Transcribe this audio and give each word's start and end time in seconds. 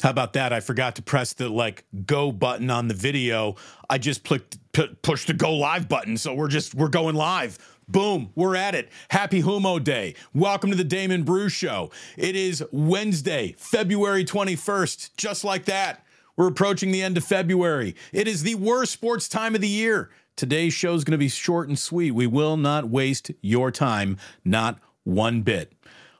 How 0.00 0.10
about 0.10 0.34
that? 0.34 0.52
I 0.52 0.60
forgot 0.60 0.94
to 0.96 1.02
press 1.02 1.32
the 1.32 1.48
like 1.48 1.84
go 2.06 2.30
button 2.30 2.70
on 2.70 2.86
the 2.86 2.94
video. 2.94 3.56
I 3.90 3.98
just 3.98 4.22
clicked 4.22 4.56
p- 4.72 4.94
push 5.02 5.26
the 5.26 5.32
go 5.32 5.52
live 5.52 5.88
button. 5.88 6.16
So 6.16 6.34
we're 6.34 6.48
just 6.48 6.72
we're 6.72 6.86
going 6.86 7.16
live. 7.16 7.58
Boom, 7.88 8.30
we're 8.36 8.54
at 8.54 8.76
it. 8.76 8.90
Happy 9.10 9.42
Humo 9.42 9.82
Day. 9.82 10.14
Welcome 10.32 10.70
to 10.70 10.76
the 10.76 10.84
Damon 10.84 11.24
Bruce 11.24 11.52
Show. 11.52 11.90
It 12.16 12.36
is 12.36 12.62
Wednesday, 12.70 13.56
February 13.58 14.24
21st. 14.24 15.16
Just 15.16 15.42
like 15.42 15.64
that, 15.64 16.06
we're 16.36 16.48
approaching 16.48 16.92
the 16.92 17.02
end 17.02 17.16
of 17.16 17.24
February. 17.24 17.96
It 18.12 18.28
is 18.28 18.44
the 18.44 18.54
worst 18.54 18.92
sports 18.92 19.26
time 19.26 19.56
of 19.56 19.62
the 19.62 19.68
year. 19.68 20.10
Today's 20.36 20.74
show 20.74 20.94
is 20.94 21.02
going 21.02 21.12
to 21.12 21.18
be 21.18 21.28
short 21.28 21.66
and 21.66 21.78
sweet. 21.78 22.12
We 22.12 22.28
will 22.28 22.56
not 22.56 22.88
waste 22.88 23.32
your 23.40 23.72
time, 23.72 24.16
not 24.44 24.78
one 25.02 25.42
bit. 25.42 25.72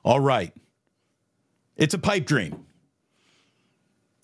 All 0.03 0.19
right. 0.19 0.53
It's 1.77 1.95
a 1.95 1.99
pipe 1.99 2.25
dream 2.27 2.65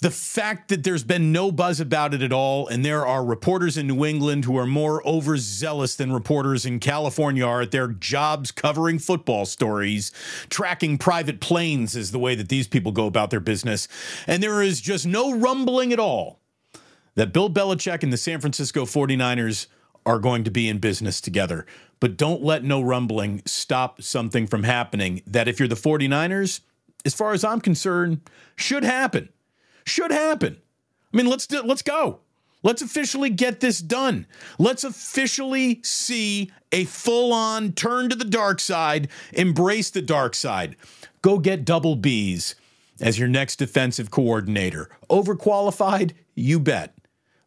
the 0.01 0.11
fact 0.11 0.69
that 0.69 0.83
there's 0.83 1.05
been 1.05 1.33
no 1.33 1.51
buzz 1.51 1.81
about 1.81 2.13
it 2.13 2.23
at 2.23 2.33
all, 2.33 2.67
and 2.67 2.85
there 2.85 3.07
are 3.07 3.25
reporters 3.25 3.79
in 3.79 3.87
New 3.87 4.05
England 4.05 4.45
who 4.45 4.59
are 4.59 4.67
more 4.67 5.07
overzealous 5.07 5.95
than 5.97 6.13
reporters 6.13 6.67
in 6.67 6.81
California 6.81 7.47
are 7.47 7.63
at 7.63 7.71
their 7.71 7.89
jobs 7.89 8.51
covering 8.51 8.99
football 8.99 9.47
stories, 9.47 10.13
tracking 10.51 10.99
private 10.99 11.41
planes 11.41 11.97
is 11.97 12.11
the 12.11 12.19
way 12.19 12.35
that 12.35 12.49
these 12.49 12.69
people 12.69 12.93
go 12.93 13.07
about 13.07 13.31
their 13.31 13.41
business. 13.41 13.89
And 14.27 14.43
there 14.43 14.61
is 14.61 14.81
just 14.81 15.07
no 15.07 15.35
rumbling 15.35 15.93
at 15.93 16.01
all 16.01 16.41
that 17.15 17.33
Bill 17.33 17.49
Belichick 17.49 18.03
and 18.03 18.13
the 18.13 18.19
San 18.19 18.41
Francisco 18.41 18.85
49ers 18.85 19.69
are 20.05 20.19
going 20.19 20.45
to 20.45 20.51
be 20.51 20.69
in 20.69 20.79
business 20.79 21.21
together. 21.21 21.65
But 22.01 22.19
don't 22.19 22.43
let 22.43 22.65
no 22.65 22.83
rumbling 22.83 23.41
stop 23.47 24.03
something 24.03 24.47
from 24.47 24.65
happening 24.65 25.23
that, 25.27 25.49
if 25.49 25.59
you're 25.59 25.69
the 25.69 25.77
49ers, 25.77 26.61
as 27.07 27.15
far 27.15 27.33
as 27.33 27.45
I'm 27.45 27.61
concerned, 27.61 28.21
should 28.57 28.85
happen 28.85 29.31
should 29.85 30.11
happen. 30.11 30.59
I 31.13 31.17
mean, 31.17 31.27
let's 31.27 31.47
do, 31.47 31.63
let's 31.63 31.83
go. 31.83 32.21
Let's 32.63 32.81
officially 32.81 33.29
get 33.29 33.61
this 33.61 33.81
done. 33.81 34.27
Let's 34.59 34.85
officially 34.85 35.81
see 35.85 36.51
a 36.73 36.85
full-on 36.87 37.73
turn 37.73 38.09
to 38.09 38.17
the 38.17 38.25
dark 38.25 38.59
side, 38.59 39.09
embrace 39.33 39.91
the 39.91 40.01
dark 40.01 40.35
side. 40.35 40.77
Go 41.21 41.39
get 41.39 41.67
double 41.67 41.95
B's 41.95 42.55
as 43.01 43.19
your 43.19 43.29
next 43.29 43.57
defensive 43.57 44.11
coordinator. 44.11 44.89
Overqualified, 45.11 46.13
you 46.35 46.59
bet. 46.59 46.97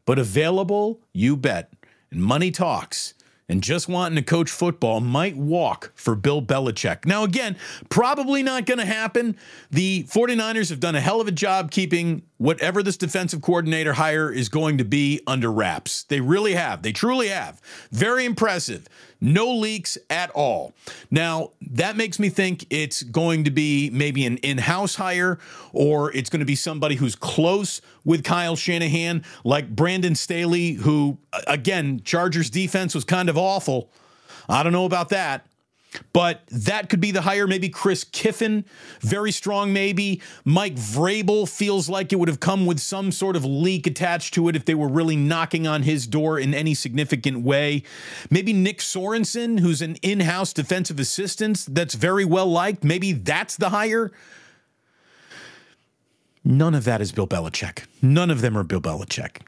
But 0.05 0.19
available, 0.19 1.01
you 1.13 1.35
bet. 1.35 1.73
And 2.11 2.21
money 2.21 2.51
talks 2.51 3.15
and 3.49 3.63
just 3.63 3.87
wanting 3.87 4.15
to 4.17 4.21
coach 4.21 4.49
football 4.49 4.99
might 4.99 5.37
walk 5.37 5.91
for 5.95 6.15
Bill 6.15 6.41
Belichick. 6.41 7.05
Now, 7.05 7.23
again, 7.23 7.55
probably 7.89 8.43
not 8.43 8.65
going 8.65 8.79
to 8.79 8.85
happen. 8.85 9.37
The 9.71 10.03
49ers 10.09 10.69
have 10.69 10.79
done 10.79 10.95
a 10.95 11.01
hell 11.01 11.21
of 11.21 11.27
a 11.27 11.31
job 11.31 11.71
keeping 11.71 12.23
whatever 12.37 12.83
this 12.83 12.97
defensive 12.97 13.41
coordinator 13.41 13.93
hire 13.93 14.31
is 14.31 14.49
going 14.49 14.77
to 14.77 14.85
be 14.85 15.21
under 15.27 15.51
wraps. 15.51 16.03
They 16.03 16.21
really 16.21 16.53
have. 16.53 16.81
They 16.81 16.91
truly 16.91 17.29
have. 17.29 17.61
Very 17.91 18.25
impressive. 18.25 18.87
No 19.19 19.51
leaks 19.51 19.97
at 20.09 20.29
all. 20.31 20.73
Now, 21.09 21.51
that 21.61 21.97
makes 21.97 22.19
me 22.19 22.29
think 22.29 22.65
it's 22.69 23.01
going 23.01 23.45
to 23.45 23.51
be 23.51 23.89
maybe 23.91 24.25
an 24.25 24.37
in 24.37 24.59
house 24.59 24.95
hire 24.95 25.39
or 25.73 26.11
it's 26.15 26.29
going 26.29 26.39
to 26.41 26.45
be 26.45 26.55
somebody 26.55 26.95
who's 26.95 27.15
close 27.15 27.81
with 28.05 28.23
Kyle 28.23 28.55
Shanahan, 28.55 29.23
like 29.43 29.75
Brandon 29.75 30.13
Staley, 30.13 30.73
who, 30.73 31.17
again, 31.47 32.01
Chargers 32.03 32.49
defense 32.49 32.93
was 32.93 33.03
kind 33.03 33.29
of 33.29 33.37
awful. 33.37 33.89
I 34.47 34.63
don't 34.63 34.73
know 34.73 34.85
about 34.85 35.09
that. 35.09 35.47
But 36.13 36.41
that 36.47 36.89
could 36.89 36.99
be 36.99 37.11
the 37.11 37.21
hire. 37.21 37.47
Maybe 37.47 37.69
Chris 37.69 38.03
Kiffin, 38.03 38.65
very 39.01 39.31
strong, 39.31 39.73
maybe. 39.73 40.21
Mike 40.45 40.75
Vrabel 40.75 41.47
feels 41.47 41.89
like 41.89 42.11
it 42.11 42.17
would 42.17 42.27
have 42.27 42.39
come 42.39 42.65
with 42.65 42.79
some 42.79 43.11
sort 43.11 43.35
of 43.35 43.45
leak 43.45 43.87
attached 43.87 44.33
to 44.35 44.47
it 44.49 44.55
if 44.55 44.65
they 44.65 44.75
were 44.75 44.87
really 44.87 45.15
knocking 45.15 45.65
on 45.65 45.83
his 45.83 46.05
door 46.07 46.39
in 46.39 46.53
any 46.53 46.73
significant 46.73 47.41
way. 47.43 47.83
Maybe 48.29 48.53
Nick 48.53 48.79
Sorensen, 48.79 49.59
who's 49.59 49.81
an 49.81 49.95
in 50.01 50.21
house 50.21 50.53
defensive 50.53 50.99
assistant 50.99 51.65
that's 51.69 51.95
very 51.95 52.25
well 52.25 52.47
liked. 52.47 52.83
Maybe 52.83 53.13
that's 53.13 53.55
the 53.55 53.69
hire. 53.69 54.11
None 56.43 56.75
of 56.75 56.85
that 56.85 57.01
is 57.01 57.11
Bill 57.11 57.27
Belichick. 57.27 57.85
None 58.01 58.29
of 58.29 58.41
them 58.41 58.57
are 58.57 58.63
Bill 58.63 58.81
Belichick. 58.81 59.41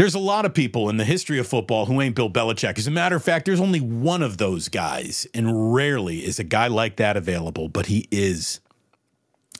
There's 0.00 0.14
a 0.14 0.18
lot 0.18 0.46
of 0.46 0.54
people 0.54 0.88
in 0.88 0.96
the 0.96 1.04
history 1.04 1.38
of 1.38 1.46
football 1.46 1.84
who 1.84 2.00
ain't 2.00 2.14
Bill 2.14 2.30
Belichick. 2.30 2.78
As 2.78 2.86
a 2.86 2.90
matter 2.90 3.16
of 3.16 3.22
fact, 3.22 3.44
there's 3.44 3.60
only 3.60 3.80
one 3.80 4.22
of 4.22 4.38
those 4.38 4.70
guys, 4.70 5.26
and 5.34 5.74
rarely 5.74 6.24
is 6.24 6.38
a 6.38 6.42
guy 6.42 6.68
like 6.68 6.96
that 6.96 7.18
available, 7.18 7.68
but 7.68 7.84
he 7.84 8.08
is. 8.10 8.60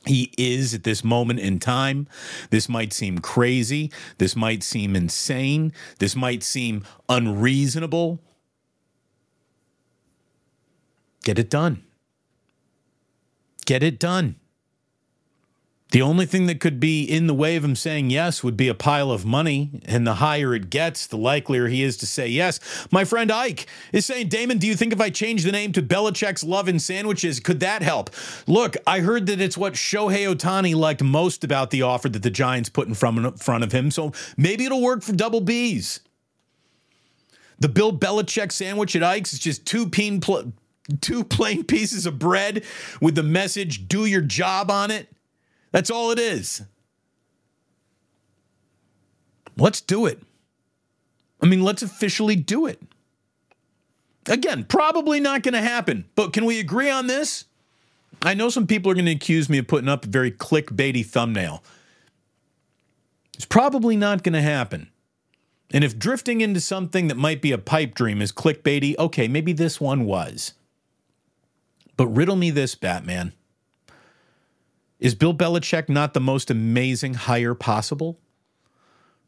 He 0.06 0.33
is 0.39 0.73
at 0.73 0.83
this 0.83 1.05
moment 1.05 1.41
in 1.41 1.59
time. 1.59 2.09
This 2.49 2.71
might 2.71 2.95
seem 2.95 3.19
crazy. 3.19 3.93
This 4.17 4.34
might 4.34 4.62
seem 4.62 4.97
insane. 4.97 5.75
This 5.99 6.17
might 6.17 6.43
seem 6.43 6.84
unreasonable. 7.11 8.22
Get 11.22 11.39
it 11.39 11.51
done. 11.51 11.83
Get 13.67 13.83
it 13.83 13.99
done. 13.99 14.37
The 15.91 16.03
only 16.03 16.25
thing 16.25 16.47
that 16.47 16.61
could 16.61 16.78
be 16.78 17.03
in 17.03 17.27
the 17.27 17.34
way 17.34 17.56
of 17.56 17.65
him 17.65 17.75
saying 17.75 18.11
yes 18.11 18.45
would 18.45 18.56
be 18.56 18.69
a 18.69 18.75
pile 18.75 19.11
of 19.11 19.25
money. 19.25 19.83
And 19.84 20.06
the 20.06 20.15
higher 20.15 20.55
it 20.55 20.71
gets, 20.71 21.06
the 21.06 21.17
likelier 21.17 21.67
he 21.67 21.83
is 21.83 21.97
to 21.99 22.06
say 22.06 22.28
yes. 22.28 22.61
My 22.93 23.05
friend 23.05 23.31
Ike 23.31 23.67
is 23.93 24.06
saying, 24.06 24.28
Damon, 24.28 24.59
do 24.59 24.67
you 24.67 24.77
think 24.77 24.93
if 24.93 25.01
I 25.01 25.11
change 25.11 25.43
the 25.43 25.53
name 25.53 25.73
to 25.73 25.83
Belichick's 25.83 26.45
Love 26.45 26.69
and 26.69 26.81
Sandwiches, 26.81 27.41
could 27.41 27.61
that 27.61 27.83
help? 27.83 28.11
Look, 28.47 28.77
I 28.87 29.01
heard 29.01 29.27
that 29.27 29.41
it's 29.41 29.59
what 29.59 29.75
Shohei 29.75 30.33
Ohtani 30.33 30.77
liked 30.77 31.03
most 31.03 31.43
about 31.43 31.71
the 31.71 31.83
offer 31.83 32.09
that 32.09 32.22
the 32.22 32.31
Giants 32.31 32.69
put 32.69 32.87
in 32.87 32.95
front 32.95 33.65
of 33.65 33.72
him. 33.72 33.91
So 33.91 34.12
maybe 34.37 34.65
it'll 34.65 34.83
work 34.83 35.03
for 35.03 35.12
double 35.12 35.41
B's. 35.41 36.01
The 37.59 37.69
Bill 37.69 37.93
Belichick 37.93 38.53
sandwich 38.53 38.95
at 38.97 39.03
Ike's 39.03 39.33
is 39.33 39.39
just 39.39 39.67
two 39.67 39.87
plain, 39.87 40.21
two 41.01 41.25
plain 41.25 41.65
pieces 41.65 42.07
of 42.07 42.19
bread 42.19 42.65
with 43.01 43.17
the 43.17 43.22
message, 43.22 43.89
do 43.89 44.07
your 44.07 44.22
job 44.22 44.71
on 44.71 44.91
it. 44.91 45.09
That's 45.73 45.91
all 45.91 46.11
it 46.11 46.19
is. 46.19 46.63
Let's 49.57 49.81
do 49.81 50.07
it. 50.07 50.23
I 51.43 51.47
mean, 51.47 51.63
let's 51.63 51.83
officially 51.83 52.37
do 52.37 52.67
it. 52.67 52.81
Again, 54.27 54.65
probably 54.65 55.21
not 55.21 55.43
going 55.43 55.55
to 55.55 55.63
happen, 55.63 56.07
but 56.15 56.33
can 56.33 56.45
we 56.45 56.61
agree 56.61 56.91
on 56.91 57.07
this? 57.07 57.47
I 58.23 58.35
know 58.35 58.51
some 58.51 58.67
people 58.67 58.91
are 58.91 58.95
going 58.95 59.07
to 59.07 59.13
accuse 59.13 59.49
me 59.49 59.59
of 59.59 59.67
putting 59.67 59.89
up 59.89 60.05
a 60.05 60.09
very 60.09 60.31
clickbaity 60.31 61.05
thumbnail. 61.05 61.63
It's 63.35 63.47
probably 63.47 63.97
not 63.97 64.23
going 64.23 64.35
to 64.35 64.43
happen. 64.43 64.91
And 65.73 65.85
if 65.85 65.99
drifting 65.99 66.41
into 66.41 66.61
something 66.61 67.09
that 67.09 67.17
might 67.17 67.41
be 67.41 67.53
a 67.53 67.59
pipe 67.59 67.95
dream 67.95 68.21
is 68.21 68.33
clickbaity, 68.33 68.99
okay, 68.99 69.29
maybe 69.29 69.53
this 69.53 69.81
one 69.81 70.05
was. 70.05 70.53
But 71.97 72.09
riddle 72.09 72.37
me 72.37 72.51
this, 72.51 72.75
Batman. 72.75 73.33
Is 75.00 75.15
Bill 75.15 75.33
Belichick 75.33 75.88
not 75.88 76.12
the 76.12 76.21
most 76.21 76.50
amazing 76.50 77.15
hire 77.15 77.55
possible 77.55 78.19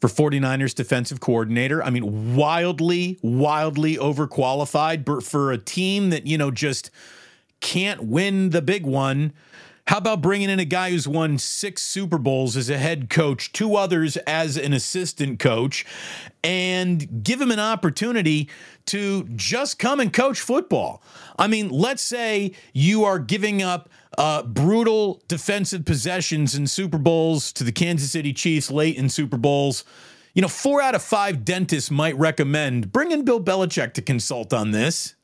for 0.01 0.09
49ers 0.09 0.75
defensive 0.75 1.19
coordinator? 1.19 1.83
I 1.83 1.89
mean, 1.89 2.37
wildly, 2.37 3.19
wildly 3.23 3.97
overqualified 3.97 5.05
but 5.07 5.23
for 5.23 5.51
a 5.51 5.59
team 5.59 6.11
that, 6.11 6.27
you 6.27 6.37
know, 6.37 6.51
just 6.51 6.91
can't 7.61 8.05
win 8.05 8.51
the 8.51 8.61
big 8.61 8.85
one. 8.85 9.33
How 9.87 9.99
about 9.99 10.21
bringing 10.21 10.51
in 10.51 10.61
a 10.61 10.65
guy 10.65 10.91
who's 10.91 11.09
won 11.09 11.39
six 11.39 11.83
Super 11.83 12.19
Bowls 12.19 12.57
as 12.57 12.71
a 12.71 12.79
head 12.79 13.11
coach, 13.11 13.51
two 13.53 13.75
others 13.75 14.17
as 14.19 14.57
an 14.57 14.73
assistant 14.73 15.41
coach, 15.41 15.85
and 16.45 17.25
give 17.25 17.41
him 17.41 17.51
an 17.51 17.59
opportunity 17.59 18.49
to 18.87 19.25
just 19.37 19.79
come 19.79 20.01
and 20.01 20.13
coach 20.13 20.41
football? 20.41 21.03
I 21.39 21.47
mean, 21.47 21.69
let's 21.71 22.03
say 22.03 22.53
you 22.73 23.05
are 23.05 23.19
giving 23.19 23.63
up 23.63 23.89
uh, 24.19 24.43
brutal 24.43 25.23
defensive 25.29 25.85
possessions 25.85 26.55
in 26.55 26.67
Super 26.67 26.99
Bowls 26.99 27.53
to 27.55 27.65
the 27.65 27.73
Kansas 27.73 28.11
City 28.11 28.33
Chiefs 28.33 28.71
late 28.71 28.97
in 28.97 29.09
Super 29.09 29.37
Bowls. 29.37 29.85
You 30.35 30.43
know, 30.43 30.49
four 30.49 30.81
out 30.81 30.95
of 30.95 31.03
five 31.03 31.45
dentists 31.45 31.91
might 31.91 32.17
recommend 32.17 32.93
bring 32.93 33.11
in 33.11 33.25
Bill 33.25 33.43
Belichick 33.43 33.95
to 33.95 34.03
consult 34.03 34.53
on 34.53 34.71
this. 34.71 35.15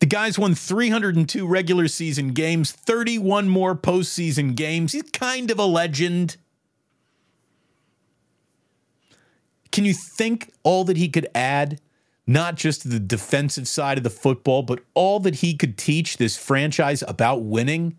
The 0.00 0.06
guy's 0.06 0.38
won 0.38 0.54
302 0.54 1.46
regular 1.46 1.88
season 1.88 2.28
games, 2.32 2.72
31 2.72 3.48
more 3.48 3.74
postseason 3.74 4.54
games. 4.54 4.92
He's 4.92 5.02
kind 5.02 5.50
of 5.50 5.58
a 5.58 5.64
legend. 5.64 6.36
Can 9.74 9.84
you 9.84 9.92
think 9.92 10.52
all 10.62 10.84
that 10.84 10.96
he 10.96 11.08
could 11.08 11.26
add 11.34 11.80
not 12.28 12.54
just 12.54 12.88
the 12.88 13.00
defensive 13.00 13.66
side 13.66 13.98
of 13.98 14.04
the 14.04 14.08
football, 14.08 14.62
but 14.62 14.78
all 14.94 15.18
that 15.18 15.34
he 15.36 15.52
could 15.52 15.76
teach 15.76 16.16
this 16.16 16.36
franchise 16.36 17.02
about 17.08 17.42
winning. 17.42 17.96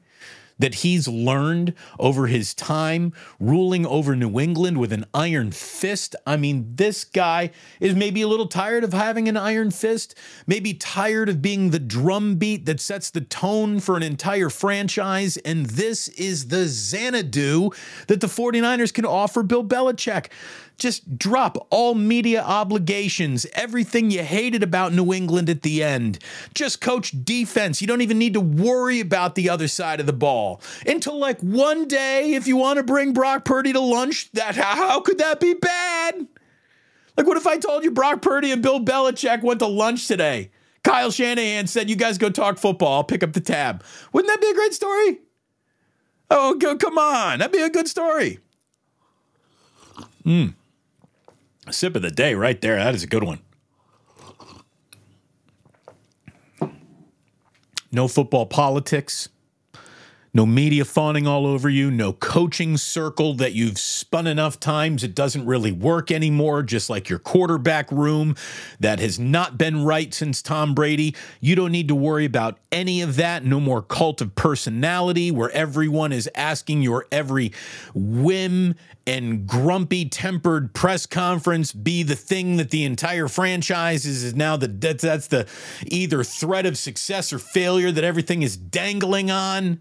that 0.57 0.75
he's 0.75 1.07
learned 1.07 1.73
over 1.99 2.27
his 2.27 2.53
time 2.53 3.13
ruling 3.39 3.85
over 3.85 4.15
New 4.15 4.39
England 4.39 4.77
with 4.77 4.93
an 4.93 5.05
iron 5.13 5.51
fist. 5.51 6.15
I 6.25 6.37
mean, 6.37 6.75
this 6.75 7.03
guy 7.03 7.51
is 7.79 7.95
maybe 7.95 8.21
a 8.21 8.27
little 8.27 8.47
tired 8.47 8.83
of 8.83 8.93
having 8.93 9.27
an 9.27 9.37
iron 9.37 9.71
fist, 9.71 10.17
maybe 10.47 10.73
tired 10.73 11.29
of 11.29 11.41
being 11.41 11.71
the 11.71 11.79
drumbeat 11.79 12.65
that 12.65 12.79
sets 12.79 13.09
the 13.09 13.21
tone 13.21 13.79
for 13.79 13.97
an 13.97 14.03
entire 14.03 14.49
franchise. 14.49 15.37
And 15.37 15.65
this 15.65 16.07
is 16.09 16.47
the 16.47 16.67
Xanadu 16.67 17.71
that 18.07 18.21
the 18.21 18.27
49ers 18.27 18.93
can 18.93 19.05
offer 19.05 19.43
Bill 19.43 19.63
Belichick. 19.63 20.27
Just 20.77 21.17
drop 21.17 21.67
all 21.69 21.95
media 21.95 22.43
obligations, 22.43 23.45
everything 23.53 24.11
you 24.11 24.23
hated 24.23 24.61
about 24.63 24.93
New 24.93 25.13
England 25.13 25.49
at 25.49 25.61
the 25.61 25.83
end. 25.83 26.19
Just 26.53 26.81
coach 26.81 27.13
defense. 27.23 27.81
You 27.81 27.87
don't 27.87 28.01
even 28.01 28.19
need 28.19 28.33
to 28.33 28.41
worry 28.41 28.99
about 28.99 29.35
the 29.35 29.49
other 29.49 29.67
side 29.67 29.99
of 29.99 30.05
the 30.05 30.13
ball. 30.13 30.61
Until 30.85 31.17
like 31.17 31.39
one 31.39 31.87
day, 31.87 32.33
if 32.33 32.47
you 32.47 32.57
want 32.57 32.77
to 32.77 32.83
bring 32.83 33.13
Brock 33.13 33.45
Purdy 33.45 33.73
to 33.73 33.79
lunch, 33.79 34.31
that 34.33 34.55
how 34.55 34.99
could 35.01 35.19
that 35.19 35.39
be 35.39 35.53
bad? 35.53 36.27
Like, 37.17 37.27
what 37.27 37.37
if 37.37 37.47
I 37.47 37.57
told 37.57 37.83
you 37.83 37.91
Brock 37.91 38.21
Purdy 38.21 38.51
and 38.51 38.61
Bill 38.61 38.79
Belichick 38.79 39.41
went 39.41 39.59
to 39.59 39.67
lunch 39.67 40.07
today? 40.07 40.51
Kyle 40.83 41.09
Shanahan 41.09 41.67
said, 41.67 41.89
You 41.89 41.95
guys 41.95 42.17
go 42.17 42.29
talk 42.29 42.57
football. 42.57 42.97
I'll 42.97 43.03
pick 43.03 43.23
up 43.23 43.33
the 43.33 43.39
tab. 43.39 43.83
Wouldn't 44.11 44.31
that 44.31 44.41
be 44.41 44.49
a 44.49 44.53
great 44.53 44.73
story? 44.73 45.19
Oh, 46.29 46.55
go, 46.55 46.75
come 46.75 46.97
on. 46.97 47.39
That'd 47.39 47.53
be 47.53 47.61
a 47.61 47.69
good 47.69 47.87
story. 47.87 48.39
Hmm. 50.23 50.47
Hmm. 51.65 51.71
Sip 51.71 51.95
of 51.95 52.01
the 52.01 52.11
day 52.11 52.35
right 52.35 52.59
there. 52.61 52.77
That 52.77 52.95
is 52.95 53.03
a 53.03 53.07
good 53.07 53.23
one. 53.23 53.39
No 57.91 58.07
football 58.07 58.45
politics. 58.45 59.29
No 60.35 60.45
media 60.45 60.83
fawning 60.83 61.25
all 61.25 61.47
over 61.47 61.69
you. 61.69 61.89
No 61.89 62.11
coaching 62.11 62.75
circle 62.75 63.35
that 63.35 63.53
you've 63.53 63.79
spun 63.79 64.27
enough 64.27 64.59
times 64.59 65.01
it 65.01 65.15
doesn't 65.15 65.45
really 65.45 65.71
work 65.71 66.11
anymore, 66.11 66.61
just 66.61 66.89
like 66.89 67.07
your 67.07 67.19
quarterback 67.19 67.89
room 67.89 68.35
that 68.81 68.99
has 68.99 69.17
not 69.17 69.57
been 69.57 69.85
right 69.85 70.13
since 70.13 70.41
Tom 70.41 70.75
Brady. 70.75 71.15
You 71.39 71.55
don't 71.55 71.71
need 71.71 71.87
to 71.87 71.95
worry 71.95 72.25
about 72.25 72.59
any 72.69 73.01
of 73.01 73.15
that. 73.15 73.45
No 73.45 73.61
more 73.61 73.81
cult 73.81 74.19
of 74.19 74.35
personality 74.35 75.31
where 75.31 75.51
everyone 75.51 76.11
is 76.11 76.29
asking 76.35 76.81
your 76.81 77.05
every 77.13 77.53
whim 77.93 78.75
and 79.07 79.47
grumpy 79.47 80.09
tempered 80.09 80.73
press 80.73 81.05
conference 81.05 81.71
be 81.71 82.03
the 82.03 82.17
thing 82.17 82.57
that 82.57 82.71
the 82.71 82.83
entire 82.83 83.29
franchise 83.29 84.05
is, 84.05 84.21
is 84.21 84.35
now 84.35 84.57
the 84.57 84.67
that's 84.67 85.27
the 85.27 85.47
either 85.85 86.25
threat 86.25 86.65
of 86.65 86.77
success 86.77 87.31
or 87.31 87.39
failure 87.39 87.89
that 87.89 88.03
everything 88.03 88.41
is 88.41 88.57
dangling 88.57 89.31
on. 89.31 89.79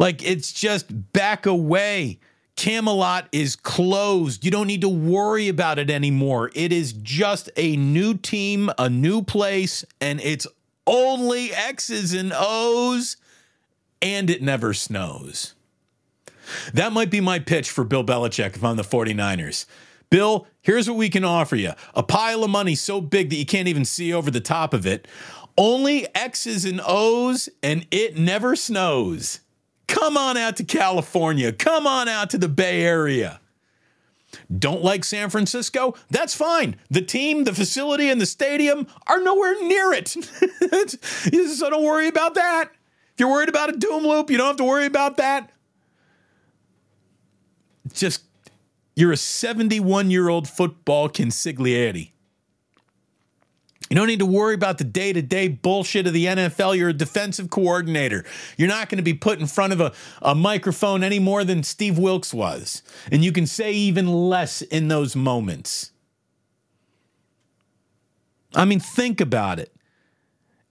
Like 0.00 0.22
it's 0.24 0.50
just 0.50 1.12
back 1.12 1.44
away. 1.44 2.18
Camelot 2.56 3.28
is 3.32 3.54
closed. 3.54 4.44
You 4.44 4.50
don't 4.50 4.66
need 4.66 4.80
to 4.80 4.88
worry 4.88 5.48
about 5.48 5.78
it 5.78 5.90
anymore. 5.90 6.50
It 6.54 6.72
is 6.72 6.94
just 6.94 7.50
a 7.56 7.76
new 7.76 8.14
team, 8.14 8.70
a 8.78 8.88
new 8.88 9.22
place, 9.22 9.84
and 10.00 10.18
it's 10.22 10.46
only 10.86 11.52
X's 11.52 12.14
and 12.14 12.32
O's, 12.34 13.18
and 14.00 14.30
it 14.30 14.42
never 14.42 14.72
snows. 14.72 15.54
That 16.72 16.92
might 16.92 17.10
be 17.10 17.20
my 17.20 17.38
pitch 17.38 17.70
for 17.70 17.84
Bill 17.84 18.04
Belichick 18.04 18.56
if 18.56 18.64
I'm 18.64 18.76
the 18.76 18.82
49ers. 18.82 19.66
Bill, 20.08 20.46
here's 20.62 20.88
what 20.88 20.96
we 20.96 21.10
can 21.10 21.24
offer 21.24 21.56
you 21.56 21.72
a 21.94 22.02
pile 22.02 22.42
of 22.42 22.50
money 22.50 22.74
so 22.74 23.02
big 23.02 23.28
that 23.30 23.36
you 23.36 23.46
can't 23.46 23.68
even 23.68 23.84
see 23.84 24.14
over 24.14 24.30
the 24.30 24.40
top 24.40 24.72
of 24.72 24.86
it. 24.86 25.06
Only 25.58 26.06
X's 26.14 26.64
and 26.64 26.80
O's, 26.86 27.50
and 27.62 27.86
it 27.90 28.16
never 28.16 28.56
snows. 28.56 29.40
Come 29.90 30.16
on 30.16 30.36
out 30.36 30.56
to 30.58 30.64
California. 30.64 31.52
Come 31.52 31.84
on 31.84 32.08
out 32.08 32.30
to 32.30 32.38
the 32.38 32.48
Bay 32.48 32.82
Area. 32.82 33.40
Don't 34.56 34.84
like 34.84 35.04
San 35.04 35.30
Francisco? 35.30 35.96
That's 36.08 36.32
fine. 36.32 36.76
The 36.88 37.02
team, 37.02 37.42
the 37.42 37.52
facility, 37.52 38.08
and 38.08 38.20
the 38.20 38.26
stadium 38.26 38.86
are 39.08 39.20
nowhere 39.20 39.60
near 39.64 39.92
it. 39.92 40.08
so 41.58 41.70
don't 41.70 41.82
worry 41.82 42.06
about 42.06 42.34
that. 42.34 42.70
If 43.14 43.18
you're 43.18 43.30
worried 43.30 43.48
about 43.48 43.70
a 43.70 43.76
doom 43.76 44.04
loop, 44.04 44.30
you 44.30 44.36
don't 44.36 44.46
have 44.46 44.56
to 44.58 44.64
worry 44.64 44.86
about 44.86 45.16
that. 45.16 45.50
Just, 47.92 48.22
you're 48.94 49.10
a 49.10 49.16
71 49.16 50.12
year 50.12 50.28
old 50.28 50.48
football 50.48 51.08
consigliere. 51.08 52.12
You 53.90 53.96
don't 53.96 54.06
need 54.06 54.20
to 54.20 54.26
worry 54.26 54.54
about 54.54 54.78
the 54.78 54.84
day 54.84 55.12
to 55.12 55.20
day 55.20 55.48
bullshit 55.48 56.06
of 56.06 56.12
the 56.12 56.26
NFL. 56.26 56.76
You're 56.76 56.90
a 56.90 56.94
defensive 56.94 57.50
coordinator. 57.50 58.24
You're 58.56 58.68
not 58.68 58.88
going 58.88 58.98
to 58.98 59.02
be 59.02 59.14
put 59.14 59.40
in 59.40 59.46
front 59.48 59.72
of 59.72 59.80
a, 59.80 59.92
a 60.22 60.32
microphone 60.32 61.02
any 61.02 61.18
more 61.18 61.42
than 61.42 61.64
Steve 61.64 61.98
Wilks 61.98 62.32
was. 62.32 62.84
And 63.10 63.24
you 63.24 63.32
can 63.32 63.46
say 63.46 63.72
even 63.72 64.06
less 64.06 64.62
in 64.62 64.86
those 64.86 65.16
moments. 65.16 65.90
I 68.54 68.64
mean, 68.64 68.78
think 68.78 69.20
about 69.20 69.58
it. 69.58 69.72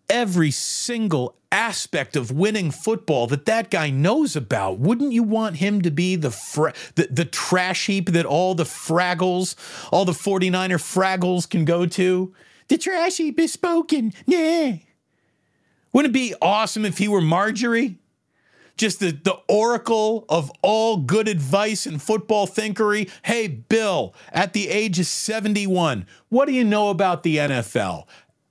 Every 0.10 0.50
single 0.50 1.36
aspect 1.52 2.16
of 2.16 2.32
winning 2.32 2.72
football 2.72 3.28
that 3.28 3.46
that 3.48 3.70
guy 3.70 3.90
knows 3.90 4.38
about. 4.38 4.80
Wouldn't 4.80 5.12
you 5.12 5.24
want 5.24 5.58
him 5.58 5.82
to 5.82 5.92
be 5.92 6.16
the 6.16 6.32
fra- 6.32 6.74
the, 6.96 7.08
the 7.12 7.26
trash 7.26 7.88
heap 7.88 8.12
that 8.12 8.26
all 8.26 8.56
the 8.56 8.64
fraggles, 8.64 9.56
all 9.92 10.06
the 10.06 10.14
49er 10.14 10.78
fraggles 10.78 11.50
can 11.50 11.66
go 11.66 11.86
to? 11.86 12.34
The 12.70 12.78
trashy 12.78 13.32
bespoken. 13.32 14.14
Yeah. 14.26 14.78
Wouldn't 15.92 16.16
it 16.16 16.20
be 16.20 16.36
awesome 16.42 16.86
if 16.86 17.00
he 17.00 17.08
were 17.08 17.22
Marjorie? 17.22 17.98
Just 18.78 19.02
the, 19.02 19.12
the 19.12 19.38
oracle 19.50 20.24
of 20.30 20.50
all 20.62 20.98
good 20.98 21.28
advice 21.28 21.86
and 21.86 22.02
football 22.02 22.48
thinkery. 22.48 23.12
Hey, 23.24 23.48
Bill, 23.48 24.14
at 24.32 24.54
the 24.54 24.70
age 24.70 25.00
of 25.00 25.08
71, 25.08 26.06
what 26.30 26.46
do 26.46 26.54
you 26.54 26.64
know 26.64 26.90
about 26.90 27.24
the 27.24 27.38
NFL? 27.38 28.06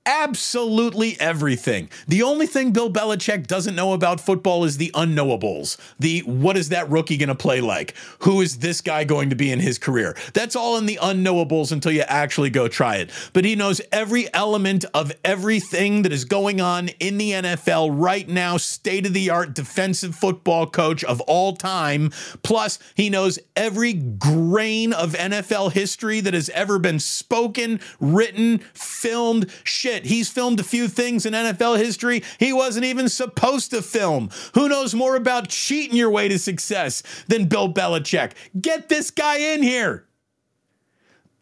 Absolutely 0.09 1.15
everything. 1.19 1.87
The 2.07 2.23
only 2.23 2.47
thing 2.47 2.71
Bill 2.71 2.91
Belichick 2.91 3.45
doesn't 3.45 3.75
know 3.75 3.93
about 3.93 4.19
football 4.19 4.63
is 4.63 4.77
the 4.77 4.89
unknowables. 4.95 5.77
The 5.99 6.21
what 6.21 6.57
is 6.57 6.69
that 6.69 6.89
rookie 6.89 7.15
going 7.15 7.29
to 7.29 7.35
play 7.35 7.61
like? 7.61 7.93
Who 8.23 8.41
is 8.41 8.57
this 8.57 8.81
guy 8.81 9.03
going 9.03 9.29
to 9.29 9.35
be 9.35 9.51
in 9.51 9.59
his 9.59 9.77
career? 9.77 10.17
That's 10.33 10.55
all 10.55 10.77
in 10.77 10.87
the 10.87 10.97
unknowables 10.99 11.71
until 11.71 11.91
you 11.91 12.01
actually 12.01 12.49
go 12.49 12.67
try 12.67 12.95
it. 12.95 13.11
But 13.33 13.45
he 13.45 13.55
knows 13.55 13.81
every 13.91 14.33
element 14.33 14.83
of 14.95 15.11
everything 15.23 16.01
that 16.01 16.11
is 16.11 16.25
going 16.25 16.59
on 16.59 16.89
in 16.99 17.19
the 17.19 17.33
NFL 17.33 17.91
right 17.93 18.27
now, 18.27 18.57
state 18.57 19.05
of 19.05 19.13
the 19.13 19.29
art 19.29 19.53
defensive 19.53 20.15
football 20.15 20.65
coach 20.65 21.03
of 21.03 21.21
all 21.21 21.55
time. 21.55 22.11
Plus, 22.41 22.79
he 22.95 23.11
knows 23.11 23.37
every 23.55 23.93
grain 23.93 24.91
of 24.91 25.13
NFL 25.13 25.73
history 25.73 26.19
that 26.19 26.33
has 26.33 26.49
ever 26.49 26.79
been 26.79 26.99
spoken, 26.99 27.79
written, 27.99 28.57
filmed, 28.73 29.51
shit 29.63 29.98
He's 30.05 30.29
filmed 30.29 30.59
a 30.59 30.63
few 30.63 30.87
things 30.87 31.25
in 31.25 31.33
NFL 31.33 31.77
history 31.77 32.23
he 32.39 32.53
wasn't 32.53 32.85
even 32.85 33.09
supposed 33.09 33.71
to 33.71 33.81
film. 33.81 34.29
Who 34.53 34.69
knows 34.69 34.93
more 34.93 35.15
about 35.15 35.49
cheating 35.49 35.95
your 35.95 36.09
way 36.09 36.27
to 36.27 36.39
success 36.39 37.03
than 37.27 37.47
Bill 37.47 37.73
Belichick? 37.73 38.31
Get 38.59 38.89
this 38.89 39.11
guy 39.11 39.37
in 39.37 39.63
here. 39.63 40.05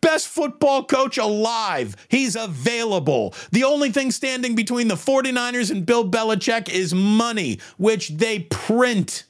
Best 0.02 0.28
football 0.28 0.84
coach 0.84 1.18
alive. 1.18 1.96
He's 2.08 2.36
available. 2.36 3.34
The 3.52 3.64
only 3.64 3.92
thing 3.92 4.12
standing 4.12 4.56
between 4.56 4.88
the 4.88 4.96
49ers 4.96 5.72
and 5.72 5.86
Bill 5.86 6.10
Belichick 6.10 6.70
is 6.70 6.94
money, 6.94 7.60
which 7.78 8.10
they 8.10 8.40
print. 8.40 9.26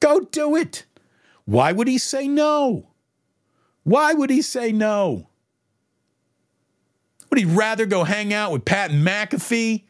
Go 0.00 0.20
do 0.20 0.56
it. 0.56 0.84
Why 1.44 1.72
would 1.72 1.88
he 1.88 1.98
say 1.98 2.26
no? 2.26 2.88
Why 3.84 4.14
would 4.14 4.30
he 4.30 4.42
say 4.42 4.72
no? 4.72 5.28
Would 7.36 7.44
he 7.46 7.54
rather 7.54 7.84
go 7.84 8.04
hang 8.04 8.32
out 8.32 8.50
with 8.50 8.64
Pat 8.64 8.90
McAfee? 8.90 9.84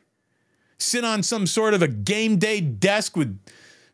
Sit 0.79 1.05
on 1.05 1.23
some 1.23 1.47
sort 1.47 1.75
of 1.75 1.83
a 1.83 1.87
game 1.87 2.39
day 2.39 2.61
desk 2.61 3.17
with, 3.17 3.39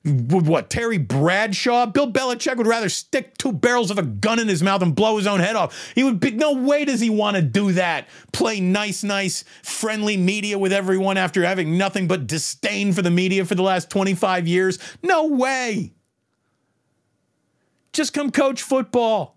with 0.02 0.46
what, 0.46 0.70
Terry 0.70 0.96
Bradshaw? 0.96 1.84
Bill 1.84 2.10
Belichick 2.10 2.56
would 2.56 2.66
rather 2.66 2.88
stick 2.88 3.36
two 3.36 3.52
barrels 3.52 3.90
of 3.90 3.98
a 3.98 4.04
gun 4.04 4.38
in 4.38 4.48
his 4.48 4.62
mouth 4.62 4.80
and 4.80 4.94
blow 4.94 5.18
his 5.18 5.26
own 5.26 5.40
head 5.40 5.54
off. 5.54 5.92
He 5.94 6.02
would 6.02 6.18
be, 6.18 6.30
no 6.30 6.54
way 6.54 6.86
does 6.86 7.00
he 7.00 7.10
want 7.10 7.36
to 7.36 7.42
do 7.42 7.72
that. 7.72 8.08
Play 8.32 8.58
nice, 8.58 9.04
nice, 9.04 9.44
friendly 9.62 10.16
media 10.16 10.58
with 10.58 10.72
everyone 10.72 11.18
after 11.18 11.44
having 11.44 11.76
nothing 11.76 12.08
but 12.08 12.26
disdain 12.26 12.94
for 12.94 13.02
the 13.02 13.10
media 13.10 13.44
for 13.44 13.54
the 13.54 13.62
last 13.62 13.90
25 13.90 14.48
years. 14.48 14.78
No 15.02 15.26
way. 15.26 15.92
Just 17.92 18.14
come 18.14 18.30
coach 18.30 18.62
football. 18.62 19.36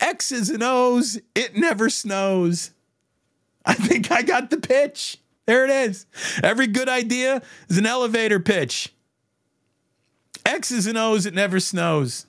X's 0.00 0.48
and 0.48 0.62
O's, 0.62 1.18
it 1.34 1.58
never 1.58 1.90
snows. 1.90 2.70
I 3.64 3.74
think 3.74 4.10
I 4.10 4.22
got 4.22 4.50
the 4.50 4.58
pitch. 4.58 5.18
There 5.46 5.64
it 5.64 5.70
is. 5.70 6.06
Every 6.42 6.66
good 6.66 6.88
idea 6.88 7.42
is 7.68 7.78
an 7.78 7.86
elevator 7.86 8.40
pitch. 8.40 8.92
X's 10.46 10.86
and 10.86 10.96
O's, 10.96 11.26
it 11.26 11.34
never 11.34 11.60
snows. 11.60 12.26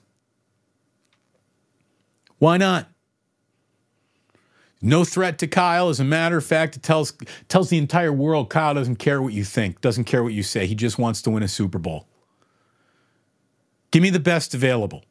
Why 2.38 2.56
not? 2.56 2.88
No 4.82 5.04
threat 5.04 5.38
to 5.38 5.46
Kyle. 5.46 5.88
As 5.88 6.00
a 6.00 6.04
matter 6.04 6.36
of 6.36 6.44
fact, 6.44 6.74
it 6.76 6.82
tells 6.82 7.12
tells 7.48 7.70
the 7.70 7.78
entire 7.78 8.12
world 8.12 8.50
Kyle 8.50 8.74
doesn't 8.74 8.96
care 8.96 9.22
what 9.22 9.32
you 9.32 9.44
think, 9.44 9.80
doesn't 9.80 10.04
care 10.04 10.24
what 10.24 10.32
you 10.32 10.42
say. 10.42 10.66
He 10.66 10.74
just 10.74 10.98
wants 10.98 11.22
to 11.22 11.30
win 11.30 11.44
a 11.44 11.48
Super 11.48 11.78
Bowl. 11.78 12.08
Give 13.92 14.02
me 14.02 14.10
the 14.10 14.18
best 14.18 14.54
available. 14.54 15.04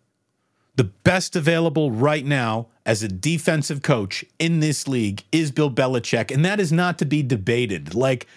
The 0.75 0.85
best 0.85 1.35
available 1.35 1.91
right 1.91 2.25
now 2.25 2.67
as 2.85 3.03
a 3.03 3.07
defensive 3.07 3.81
coach 3.81 4.23
in 4.39 4.59
this 4.59 4.87
league 4.87 5.23
is 5.31 5.51
Bill 5.51 5.69
Belichick, 5.69 6.31
and 6.31 6.43
that 6.45 6.59
is 6.59 6.71
not 6.71 6.97
to 6.99 7.05
be 7.05 7.21
debated. 7.21 7.93
Like 7.93 8.27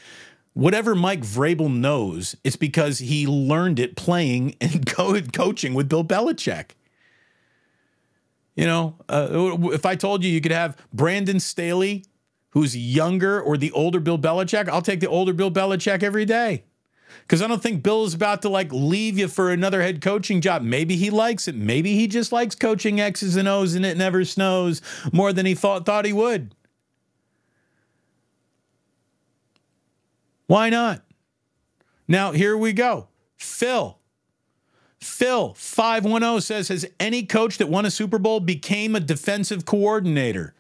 whatever 0.53 0.95
Mike 0.95 1.21
Vrabel 1.23 1.73
knows, 1.73 2.37
it's 2.43 2.57
because 2.57 2.99
he 2.99 3.27
learned 3.27 3.79
it 3.79 3.97
playing 3.97 4.57
and 4.61 4.87
coaching 5.33 5.75
with 5.75 5.89
Bill 5.89 6.05
Belichick. 6.05 6.71
You 8.57 8.67
know, 8.67 8.97
uh, 9.09 9.57
if 9.73 9.85
I 9.85 9.97
told 9.97 10.23
you 10.23 10.31
you 10.31 10.41
could 10.41 10.53
have 10.53 10.77
Brandon 10.93 11.41
Staley, 11.41 12.05
who's 12.51 12.77
younger, 12.77 13.41
or 13.41 13.57
the 13.57 13.73
older 13.73 13.99
Bill 13.99 14.19
Belichick, 14.19 14.69
I'll 14.69 14.83
take 14.83 15.01
the 15.01 15.09
older 15.09 15.33
Bill 15.33 15.51
Belichick 15.51 16.03
every 16.05 16.25
day. 16.25 16.65
Because 17.23 17.43
I 17.43 17.47
don't 17.47 17.63
think 17.63 17.83
Bill 17.83 18.05
is 18.05 18.15
about 18.15 18.43
to 18.43 18.49
like 18.49 18.73
leave 18.73 19.19
you 19.19 19.29
for 19.29 19.51
another 19.51 19.83
head 19.83 20.01
coaching 20.01 20.41
job. 20.41 20.63
Maybe 20.63 20.97
he 20.97 21.11
likes 21.11 21.49
it. 21.49 21.55
Maybe 21.55 21.95
he 21.95 22.07
just 22.07 22.33
likes 22.33 22.55
coaching 22.55 23.01
X's 23.01 23.37
and 23.37 23.49
O's 23.49 23.75
and 23.75 23.87
it 23.87 23.97
never 23.97 24.25
snows 24.25 24.83
more 25.13 25.33
than 25.33 25.47
he 25.47 25.55
thought 25.55 25.87
thought 25.87 26.05
he 26.05 26.13
would. 26.13 26.55
Why 30.47 30.69
not? 30.69 31.03
Now, 32.07 32.33
here 32.33 32.57
we 32.57 32.73
go. 32.73 33.09
Phil. 33.37 33.99
Phil 35.01 35.55
510 35.55 36.41
says 36.41 36.69
Has 36.69 36.87
any 37.01 37.25
coach 37.25 37.59
that 37.59 37.69
won 37.69 37.87
a 37.87 37.91
Super 37.91 38.19
Bowl 38.19 38.41
became 38.41 38.95
a 38.95 39.01
defensive 39.01 39.65
coordinator? 39.65 40.55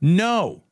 No. 0.00 0.63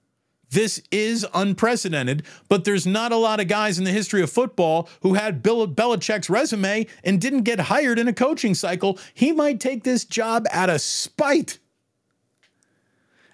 This 0.52 0.82
is 0.90 1.26
unprecedented, 1.32 2.24
but 2.50 2.64
there's 2.64 2.86
not 2.86 3.10
a 3.10 3.16
lot 3.16 3.40
of 3.40 3.48
guys 3.48 3.78
in 3.78 3.84
the 3.84 3.90
history 3.90 4.20
of 4.20 4.30
football 4.30 4.86
who 5.00 5.14
had 5.14 5.42
Bill 5.42 5.66
Belichick's 5.66 6.28
resume 6.28 6.86
and 7.02 7.18
didn't 7.18 7.42
get 7.42 7.58
hired 7.58 7.98
in 7.98 8.06
a 8.06 8.12
coaching 8.12 8.54
cycle. 8.54 8.98
He 9.14 9.32
might 9.32 9.60
take 9.60 9.82
this 9.82 10.04
job 10.04 10.46
out 10.50 10.68
of 10.68 10.82
spite. 10.82 11.58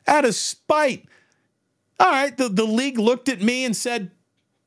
Out 0.06 0.24
of 0.24 0.36
spite. 0.36 1.06
All 1.98 2.08
right, 2.08 2.36
the, 2.36 2.48
the 2.48 2.64
league 2.64 3.00
looked 3.00 3.28
at 3.28 3.42
me 3.42 3.64
and 3.64 3.76
said, 3.76 4.12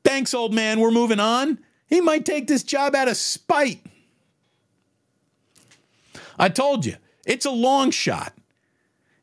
Thanks, 0.03 0.33
old 0.33 0.53
man, 0.53 0.81
we're 0.81 0.91
moving 0.91 1.21
on. 1.21 1.57
He 1.87 2.01
might 2.01 2.25
take 2.25 2.47
this 2.47 2.63
job 2.63 2.95
out 2.95 3.07
of 3.07 3.15
spite. 3.15 3.81
I 6.37 6.49
told 6.49 6.85
you, 6.85 6.97
it's 7.25 7.45
a 7.45 7.51
long 7.51 7.91
shot. 7.91 8.33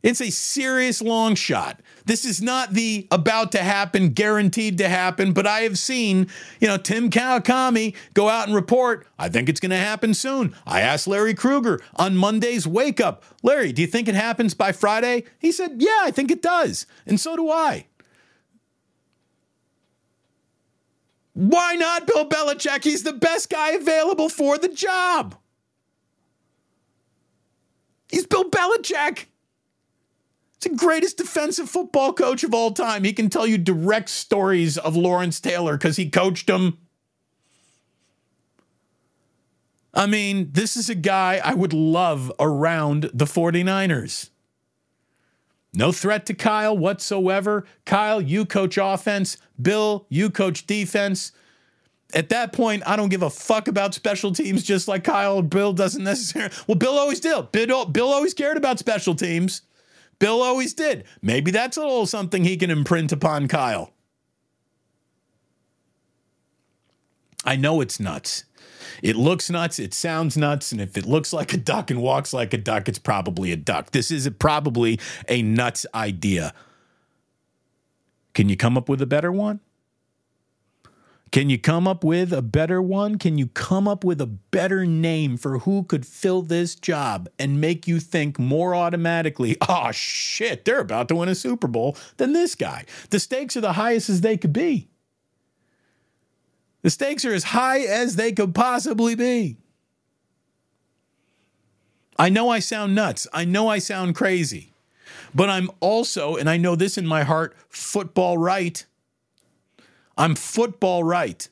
It's 0.03 0.21
a 0.21 0.31
serious 0.31 1.03
long 1.03 1.35
shot. 1.35 1.81
This 2.05 2.25
is 2.25 2.41
not 2.41 2.73
the 2.73 3.09
about 3.11 3.51
to 3.53 3.59
happen, 3.59 4.11
guaranteed 4.11 4.79
to 4.79 4.89
happen, 4.89 5.33
but 5.33 5.47
I 5.47 5.61
have 5.63 5.77
seen, 5.77 6.29
you 6.61 6.69
know, 6.69 6.77
Tim 6.77 7.11
Kawakami 7.11 7.97
go 8.15 8.29
out 8.29 8.47
and 8.47 8.55
report, 8.55 9.09
I 9.19 9.29
think 9.29 9.49
it's 9.49 9.59
going 9.59 9.71
to 9.71 9.77
happen 9.77 10.15
soon. 10.15 10.55
I 10.65 10.83
asked 10.83 11.09
Larry 11.09 11.35
Krueger 11.35 11.81
on 11.97 12.17
Monday's 12.17 12.67
wake 12.67 13.01
up, 13.01 13.25
Larry, 13.43 13.73
do 13.73 13.83
you 13.83 13.89
think 13.89 14.07
it 14.07 14.15
happens 14.15 14.55
by 14.55 14.71
Friday? 14.71 15.25
He 15.41 15.51
said, 15.51 15.77
Yeah, 15.79 15.99
I 16.03 16.13
think 16.13 16.31
it 16.31 16.43
does. 16.43 16.87
And 17.05 17.19
so 17.19 17.35
do 17.35 17.51
I. 17.51 17.87
Why 21.35 21.75
not 21.75 22.07
Bill 22.07 22.29
Belichick? 22.29 22.85
He's 22.85 23.03
the 23.03 23.13
best 23.13 23.51
guy 23.51 23.71
available 23.71 24.29
for 24.29 24.59
the 24.59 24.69
job. 24.69 25.37
He's 28.11 28.27
Bill 28.27 28.49
Belichick. 28.49 29.27
He's 30.61 30.71
the 30.71 30.77
greatest 30.77 31.17
defensive 31.19 31.71
football 31.71 32.13
coach 32.13 32.43
of 32.43 32.53
all 32.53 32.73
time. 32.73 33.05
He 33.05 33.13
can 33.13 33.31
tell 33.31 33.47
you 33.47 33.59
direct 33.59 34.09
stories 34.09 34.77
of 34.77 34.97
Lawrence 34.97 35.41
Taylor 35.41 35.77
because 35.77 35.97
he 35.97 36.11
coached 36.11 36.49
him. 36.49 36.79
I 39.95 40.07
mean, 40.07 40.51
this 40.53 40.77
is 40.77 40.89
a 40.91 40.95
guy 40.95 41.41
I 41.43 41.55
would 41.55 41.73
love 41.73 42.33
around 42.39 43.11
the 43.15 43.25
49ers. 43.25 44.31
No 45.75 45.93
threat 45.93 46.27
to 46.27 46.35
Kyle 46.35 46.77
whatsoever. 46.77 47.65
Kyle, 47.85 48.21
you 48.21 48.45
coach 48.45 48.79
offense. 48.81 49.37
Bill, 49.61 50.07
you 50.09 50.31
coach 50.31 50.67
defense. 50.67 51.33
At 52.15 52.31
that 52.31 52.53
point, 52.53 52.83
I 52.87 52.97
don't 52.97 53.11
give 53.11 53.23
a 53.23 53.31
fuck 53.31 53.69
about 53.69 53.95
special 53.95 54.33
teams, 54.33 54.63
just 54.63 54.89
like 54.89 55.05
Kyle 55.05 55.43
Bill 55.43 55.73
doesn't 55.73 56.03
necessarily. 56.03 56.55
Well, 56.67 56.77
Bill 56.77 56.99
always 56.99 57.21
did. 57.21 57.53
Bill 57.53 57.93
always 57.99 58.35
cared 58.35 58.57
about 58.57 58.79
special 58.79 59.15
teams. 59.15 59.63
Bill 60.19 60.43
always 60.43 60.75
did. 60.75 61.05
Maybe 61.23 61.51
that's 61.51 61.77
a 61.77 61.81
little 61.81 62.07
something 62.07 62.45
he 62.45 62.57
can 62.57 62.71
imprint 62.71 63.13
upon 63.13 63.49
Kyle. 63.49 63.93
I 67.45 67.57
know 67.57 67.81
it's 67.81 68.01
nuts. 68.01 68.45
It 69.03 69.17
looks 69.17 69.49
nuts. 69.49 69.79
It 69.79 69.95
sounds 69.95 70.37
nuts. 70.37 70.73
And 70.73 70.81
if 70.81 70.97
it 70.97 71.07
looks 71.07 71.33
like 71.33 71.55
a 71.55 71.57
duck 71.57 71.91
and 71.91 72.03
walks 72.03 72.33
like 72.33 72.53
a 72.53 72.59
duck, 72.59 72.89
it's 72.89 72.99
probably 72.99 73.53
a 73.53 73.57
duck. 73.57 73.93
This 73.93 74.11
is 74.11 74.29
probably 74.39 74.99
a 75.29 75.43
nuts 75.43 75.87
idea. 75.95 76.53
Can 78.35 78.49
you 78.49 78.57
come 78.57 78.77
up 78.77 78.89
with 78.89 79.01
a 79.01 79.07
better 79.07 79.33
one? 79.33 79.61
Can 81.39 81.51
you 81.51 81.57
come 81.57 81.87
up 81.87 82.03
with 82.03 82.33
a 82.33 82.43
better 82.43 82.83
one? 82.83 83.17
Can 83.17 83.39
you 83.39 83.47
come 83.47 83.87
up 83.87 84.03
with 84.03 84.21
a 84.21 84.27
better 84.27 84.85
name 84.85 85.37
for 85.37 85.61
who 85.61 85.85
could 85.85 86.05
fill 86.05 86.43
this 86.43 86.75
job 86.75 87.29
and 87.39 87.61
make 87.61 87.87
you 87.87 88.01
think 88.01 88.41
more 88.41 88.75
automatically, 88.75 89.57
oh 89.69 89.91
shit, 89.93 90.65
they're 90.65 90.81
about 90.81 91.07
to 91.07 91.15
win 91.15 91.29
a 91.29 91.37
Super 91.37 91.69
Bowl 91.69 91.97
than 92.17 92.33
this 92.33 92.57
guy? 92.57 92.87
The 93.11 93.21
stakes 93.21 93.57
are 93.57 93.61
the 93.61 93.75
highest 93.75 94.11
as 94.11 94.21
they 94.21 94.37
could 94.37 94.53
be. 94.53 94.89
The 96.83 96.91
stakes 96.91 97.25
are 97.25 97.33
as 97.33 97.45
high 97.45 97.83
as 97.83 98.17
they 98.17 98.33
could 98.33 98.53
possibly 98.53 99.15
be. 99.15 99.59
I 102.19 102.31
know 102.31 102.49
I 102.49 102.59
sound 102.59 102.97
nuts. 102.97 103.29
I 103.33 103.45
know 103.45 103.69
I 103.69 103.79
sound 103.79 104.17
crazy. 104.17 104.73
But 105.33 105.51
I'm 105.51 105.71
also, 105.79 106.35
and 106.35 106.51
I 106.51 106.57
know 106.57 106.75
this 106.75 106.99
in 106.99 107.07
my 107.07 107.23
heart, 107.23 107.55
football 107.69 108.37
right. 108.37 108.85
I'm 110.19 110.35
football 110.35 111.05
right. 111.05 111.49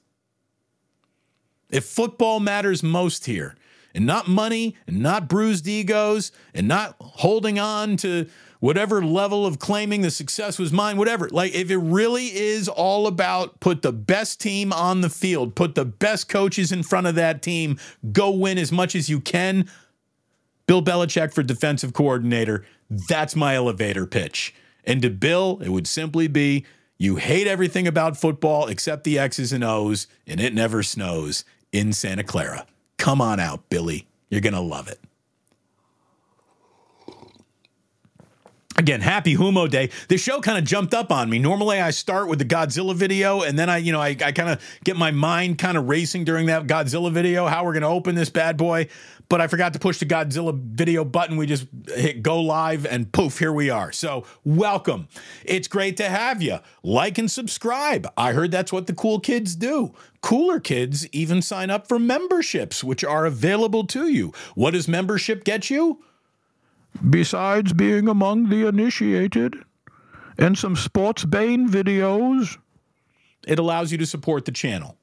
If 1.70 1.84
football 1.84 2.40
matters 2.40 2.82
most 2.82 3.26
here, 3.26 3.56
and 3.94 4.04
not 4.04 4.28
money, 4.28 4.76
and 4.86 5.00
not 5.00 5.28
bruised 5.28 5.66
egos, 5.66 6.30
and 6.52 6.68
not 6.68 6.96
holding 7.00 7.58
on 7.58 7.96
to 7.98 8.26
whatever 8.60 9.02
level 9.02 9.46
of 9.46 9.58
claiming 9.58 10.02
the 10.02 10.10
success 10.10 10.58
was 10.58 10.72
mine, 10.72 10.96
whatever. 10.96 11.28
Like, 11.30 11.54
if 11.54 11.70
it 11.70 11.78
really 11.78 12.26
is 12.26 12.68
all 12.68 13.06
about 13.06 13.60
put 13.60 13.82
the 13.82 13.92
best 13.92 14.40
team 14.40 14.72
on 14.72 15.00
the 15.00 15.08
field, 15.08 15.54
put 15.54 15.74
the 15.74 15.84
best 15.84 16.28
coaches 16.28 16.72
in 16.72 16.82
front 16.82 17.06
of 17.06 17.14
that 17.14 17.40
team, 17.40 17.78
go 18.12 18.30
win 18.30 18.58
as 18.58 18.70
much 18.70 18.94
as 18.94 19.08
you 19.08 19.20
can. 19.20 19.68
Bill 20.66 20.82
Belichick 20.82 21.32
for 21.32 21.42
defensive 21.42 21.92
coordinator. 21.92 22.66
That's 22.90 23.36
my 23.36 23.54
elevator 23.54 24.06
pitch. 24.06 24.54
And 24.84 25.00
to 25.02 25.10
Bill, 25.10 25.60
it 25.64 25.70
would 25.70 25.86
simply 25.86 26.28
be 26.28 26.64
you 26.98 27.16
hate 27.16 27.46
everything 27.46 27.86
about 27.86 28.16
football 28.16 28.68
except 28.68 29.04
the 29.04 29.18
X's 29.18 29.52
and 29.52 29.64
O's, 29.64 30.06
and 30.26 30.40
it 30.40 30.54
never 30.54 30.82
snows 30.82 31.44
in 31.72 31.92
Santa 31.92 32.24
Clara. 32.24 32.66
Come 32.96 33.20
on 33.20 33.38
out, 33.38 33.68
Billy. 33.68 34.06
You're 34.30 34.40
going 34.40 34.54
to 34.54 34.60
love 34.60 34.88
it. 34.88 35.00
Again, 38.78 39.00
happy 39.00 39.36
Humo 39.36 39.70
Day. 39.70 39.88
The 40.08 40.18
show 40.18 40.42
kind 40.42 40.58
of 40.58 40.64
jumped 40.64 40.92
up 40.92 41.10
on 41.10 41.30
me. 41.30 41.38
Normally, 41.38 41.80
I 41.80 41.90
start 41.90 42.28
with 42.28 42.38
the 42.38 42.44
Godzilla 42.44 42.94
video, 42.94 43.40
and 43.40 43.58
then 43.58 43.70
I, 43.70 43.78
you 43.78 43.90
know, 43.90 44.02
I, 44.02 44.08
I 44.22 44.32
kind 44.32 44.50
of 44.50 44.62
get 44.84 44.98
my 44.98 45.10
mind 45.10 45.56
kind 45.56 45.78
of 45.78 45.88
racing 45.88 46.24
during 46.24 46.46
that 46.46 46.66
Godzilla 46.66 47.10
video, 47.10 47.46
how 47.46 47.64
we're 47.64 47.72
going 47.72 47.84
to 47.84 47.88
open 47.88 48.14
this 48.14 48.28
bad 48.28 48.58
boy. 48.58 48.88
But 49.30 49.40
I 49.40 49.46
forgot 49.46 49.72
to 49.72 49.78
push 49.78 49.98
the 49.98 50.04
Godzilla 50.04 50.54
video 50.54 51.06
button. 51.06 51.38
We 51.38 51.46
just 51.46 51.66
hit 51.88 52.22
go 52.22 52.38
live, 52.42 52.84
and 52.84 53.10
poof, 53.10 53.38
here 53.38 53.52
we 53.52 53.70
are. 53.70 53.92
So, 53.92 54.26
welcome. 54.44 55.08
It's 55.42 55.68
great 55.68 55.96
to 55.96 56.10
have 56.10 56.42
you. 56.42 56.58
Like 56.82 57.16
and 57.16 57.30
subscribe. 57.30 58.06
I 58.14 58.32
heard 58.32 58.50
that's 58.50 58.74
what 58.74 58.86
the 58.86 58.94
cool 58.94 59.20
kids 59.20 59.56
do. 59.56 59.94
Cooler 60.20 60.60
kids 60.60 61.08
even 61.12 61.40
sign 61.40 61.70
up 61.70 61.88
for 61.88 61.98
memberships, 61.98 62.84
which 62.84 63.02
are 63.02 63.24
available 63.24 63.86
to 63.86 64.06
you. 64.06 64.34
What 64.54 64.72
does 64.72 64.86
membership 64.86 65.44
get 65.44 65.70
you? 65.70 66.02
Besides 67.08 67.72
being 67.72 68.08
among 68.08 68.48
the 68.48 68.66
initiated, 68.66 69.56
and 70.38 70.56
some 70.56 70.76
Sports 70.76 71.24
Bane 71.24 71.68
videos. 71.68 72.58
It 73.46 73.58
allows 73.58 73.92
you 73.92 73.98
to 73.98 74.06
support 74.06 74.44
the 74.44 74.52
channel. 74.52 74.96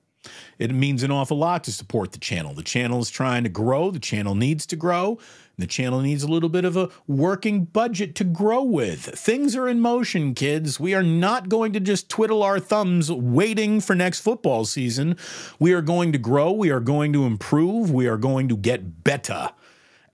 It 0.58 0.74
means 0.74 1.04
an 1.04 1.12
awful 1.12 1.38
lot 1.38 1.64
to 1.66 1.72
support 1.72 2.12
the 2.12 2.20
channel. 2.20 2.54
The 2.54 2.64
channel 2.64 3.00
is 3.00 3.10
trying 3.10 3.44
to 3.44 3.50
grow, 3.50 3.92
the 3.92 4.00
channel 4.00 4.36
needs 4.36 4.66
to 4.68 4.76
grow. 4.76 5.20
The 5.56 5.68
channel 5.68 6.02
needs 6.02 6.24
a 6.24 6.28
little 6.28 6.50
bit 6.50 6.66
of 6.66 6.76
a 6.76 6.90
working 7.06 7.66
budget 7.66 8.16
to 8.16 8.24
grow 8.24 8.64
with. 8.64 9.02
Things 9.02 9.56
are 9.56 9.70
in 9.70 9.82
motion, 9.82 10.34
kids. 10.34 10.80
We 10.80 10.96
are 10.96 11.04
not 11.04 11.48
going 11.48 11.74
to 11.74 11.80
just 11.80 12.10
twiddle 12.10 12.42
our 12.42 12.60
thumbs 12.60 13.12
waiting 13.12 13.80
for 13.80 13.96
next 13.96 14.22
football 14.22 14.66
season. 14.66 15.16
We 15.60 15.74
are 15.74 15.84
going 15.84 16.12
to 16.12 16.18
grow. 16.18 16.52
We 16.52 16.72
are 16.72 16.80
going 16.80 17.14
to 17.14 17.26
improve. 17.26 17.92
We 17.92 18.08
are 18.08 18.18
going 18.18 18.50
to 18.50 18.58
get 18.58 19.04
better 19.04 19.52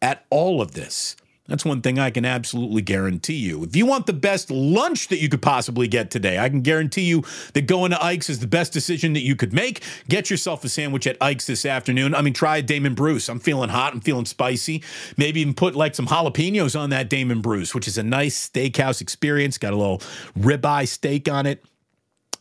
at 0.01 0.25
all 0.29 0.61
of 0.61 0.73
this. 0.73 1.15
That's 1.49 1.65
one 1.65 1.81
thing 1.81 1.99
I 1.99 2.11
can 2.11 2.25
absolutely 2.25 2.81
guarantee 2.81 3.35
you. 3.35 3.63
If 3.63 3.75
you 3.75 3.85
want 3.85 4.05
the 4.05 4.13
best 4.13 4.51
lunch 4.51 5.07
that 5.07 5.19
you 5.19 5.29
could 5.29 5.41
possibly 5.41 5.87
get 5.87 6.11
today, 6.11 6.39
I 6.39 6.47
can 6.49 6.61
guarantee 6.61 7.01
you 7.01 7.23
that 7.53 7.65
going 7.67 7.91
to 7.91 8.03
Ike's 8.03 8.29
is 8.29 8.39
the 8.39 8.47
best 8.47 8.71
decision 8.71 9.13
that 9.13 9.23
you 9.23 9.35
could 9.35 9.51
make. 9.51 9.83
Get 10.07 10.29
yourself 10.29 10.63
a 10.63 10.69
sandwich 10.69 11.07
at 11.07 11.17
Ike's 11.21 11.47
this 11.47 11.65
afternoon. 11.65 12.13
I 12.15 12.21
mean, 12.21 12.33
try 12.33 12.57
a 12.57 12.61
Damon 12.61 12.93
Bruce. 12.93 13.27
I'm 13.29 13.39
feeling 13.39 13.69
hot. 13.69 13.93
I'm 13.93 14.01
feeling 14.01 14.25
spicy. 14.25 14.83
Maybe 15.17 15.41
even 15.41 15.53
put 15.53 15.75
like 15.75 15.95
some 15.95 16.07
jalapenos 16.07 16.79
on 16.79 16.91
that 16.91 17.09
Damon 17.09 17.41
Bruce, 17.41 17.73
which 17.73 17.87
is 17.87 17.97
a 17.97 18.03
nice 18.03 18.49
steakhouse 18.49 19.01
experience. 19.01 19.57
Got 19.57 19.73
a 19.73 19.77
little 19.77 19.99
ribeye 20.37 20.87
steak 20.87 21.27
on 21.27 21.45
it 21.45 21.63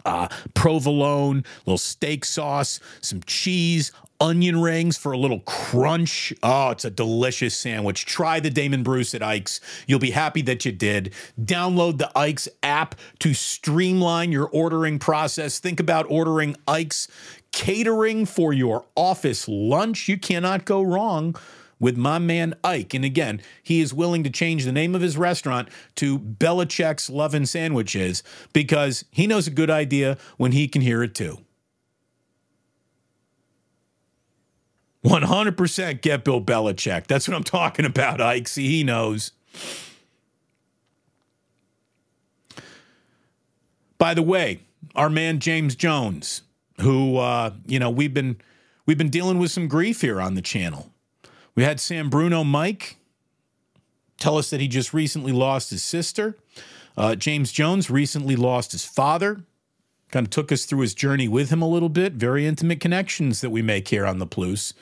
uh, 0.08 0.28
provolone, 0.54 1.44
little 1.66 1.78
steak 1.78 2.24
sauce, 2.24 2.80
some 3.00 3.20
cheese, 3.26 3.92
onion 4.20 4.60
rings 4.60 4.96
for 4.96 5.12
a 5.12 5.18
little 5.18 5.40
crunch. 5.40 6.32
Oh, 6.42 6.70
it's 6.70 6.84
a 6.84 6.90
delicious 6.90 7.56
sandwich. 7.56 8.04
Try 8.06 8.40
the 8.40 8.50
Damon 8.50 8.82
Bruce 8.82 9.14
at 9.14 9.22
Ike's. 9.22 9.60
You'll 9.87 9.98
be 9.98 10.10
happy 10.10 10.42
that 10.42 10.64
you 10.64 10.72
did. 10.72 11.12
Download 11.40 11.98
the 11.98 12.10
Ike's 12.16 12.48
app 12.62 12.94
to 13.20 13.34
streamline 13.34 14.32
your 14.32 14.48
ordering 14.48 14.98
process. 14.98 15.58
Think 15.58 15.80
about 15.80 16.06
ordering 16.08 16.56
Ike's 16.66 17.08
catering 17.52 18.26
for 18.26 18.52
your 18.52 18.84
office 18.94 19.48
lunch. 19.48 20.08
You 20.08 20.18
cannot 20.18 20.64
go 20.64 20.82
wrong 20.82 21.37
with 21.80 21.96
my 21.96 22.18
man 22.18 22.54
Ike. 22.64 22.94
And 22.94 23.04
again, 23.04 23.40
he 23.62 23.80
is 23.80 23.94
willing 23.94 24.25
to 24.25 24.30
change 24.30 24.64
the 24.64 24.72
name 24.72 24.94
of 24.94 25.00
his 25.00 25.16
restaurant 25.16 25.68
to 25.96 26.18
Belichick's 26.18 27.08
Lovin' 27.08 27.46
Sandwiches 27.46 28.22
because 28.52 29.04
he 29.10 29.26
knows 29.26 29.46
a 29.46 29.52
good 29.52 29.70
idea 29.70 30.18
when 30.37 30.52
he 30.52 30.66
can 30.68 30.82
hear 30.82 31.02
it 31.02 31.14
too. 31.14 31.38
100% 35.05 36.00
get 36.00 36.25
Bill 36.25 36.40
Belichick. 36.40 37.07
That's 37.07 37.28
what 37.28 37.37
I'm 37.37 37.45
talking 37.45 37.85
about, 37.85 38.21
Ike. 38.21 38.49
See, 38.49 38.69
he 38.69 38.85
knows. 38.85 39.33
By 43.99 44.14
the 44.14 44.23
way, 44.23 44.61
our 44.95 45.11
man 45.11 45.40
James 45.40 45.75
Jones, 45.75 46.43
who 46.81 47.17
uh, 47.17 47.52
you 47.67 47.78
know 47.78 47.90
we've 47.90 48.14
been 48.14 48.37
we've 48.87 48.99
been 48.99 49.11
dealing 49.11 49.38
with 49.38 49.50
some 49.50 49.67
grief 49.67 50.00
here 50.00 50.21
on 50.21 50.35
the 50.35 50.43
channel. 50.43 50.90
We 51.55 51.64
had 51.64 51.81
Sam 51.81 52.09
Bruno 52.09 52.45
Mike 52.45 52.97
tell 54.19 54.38
us 54.38 54.50
that 54.50 54.61
he 54.61 54.69
just 54.69 54.95
recently 54.95 55.33
lost 55.33 55.71
his 55.71 55.83
sister. 55.83 56.37
Uh, 56.97 57.14
James 57.14 57.52
Jones 57.52 57.90
recently 57.90 58.37
lost 58.37 58.73
his 58.73 58.85
father. 58.85 59.43
Kind 60.10 60.26
of 60.26 60.30
took 60.30 60.50
us 60.50 60.64
through 60.64 60.80
his 60.80 60.94
journey 60.94 61.28
with 61.28 61.50
him 61.50 61.60
a 61.60 61.68
little 61.68 61.88
bit. 61.88 62.14
Very 62.14 62.46
intimate 62.46 62.80
connections 62.80 63.40
that 63.42 63.50
we 63.50 63.60
make 63.62 63.88
here 63.88 64.06
on 64.06 64.18
the 64.18 64.26
Plus. 64.26 64.72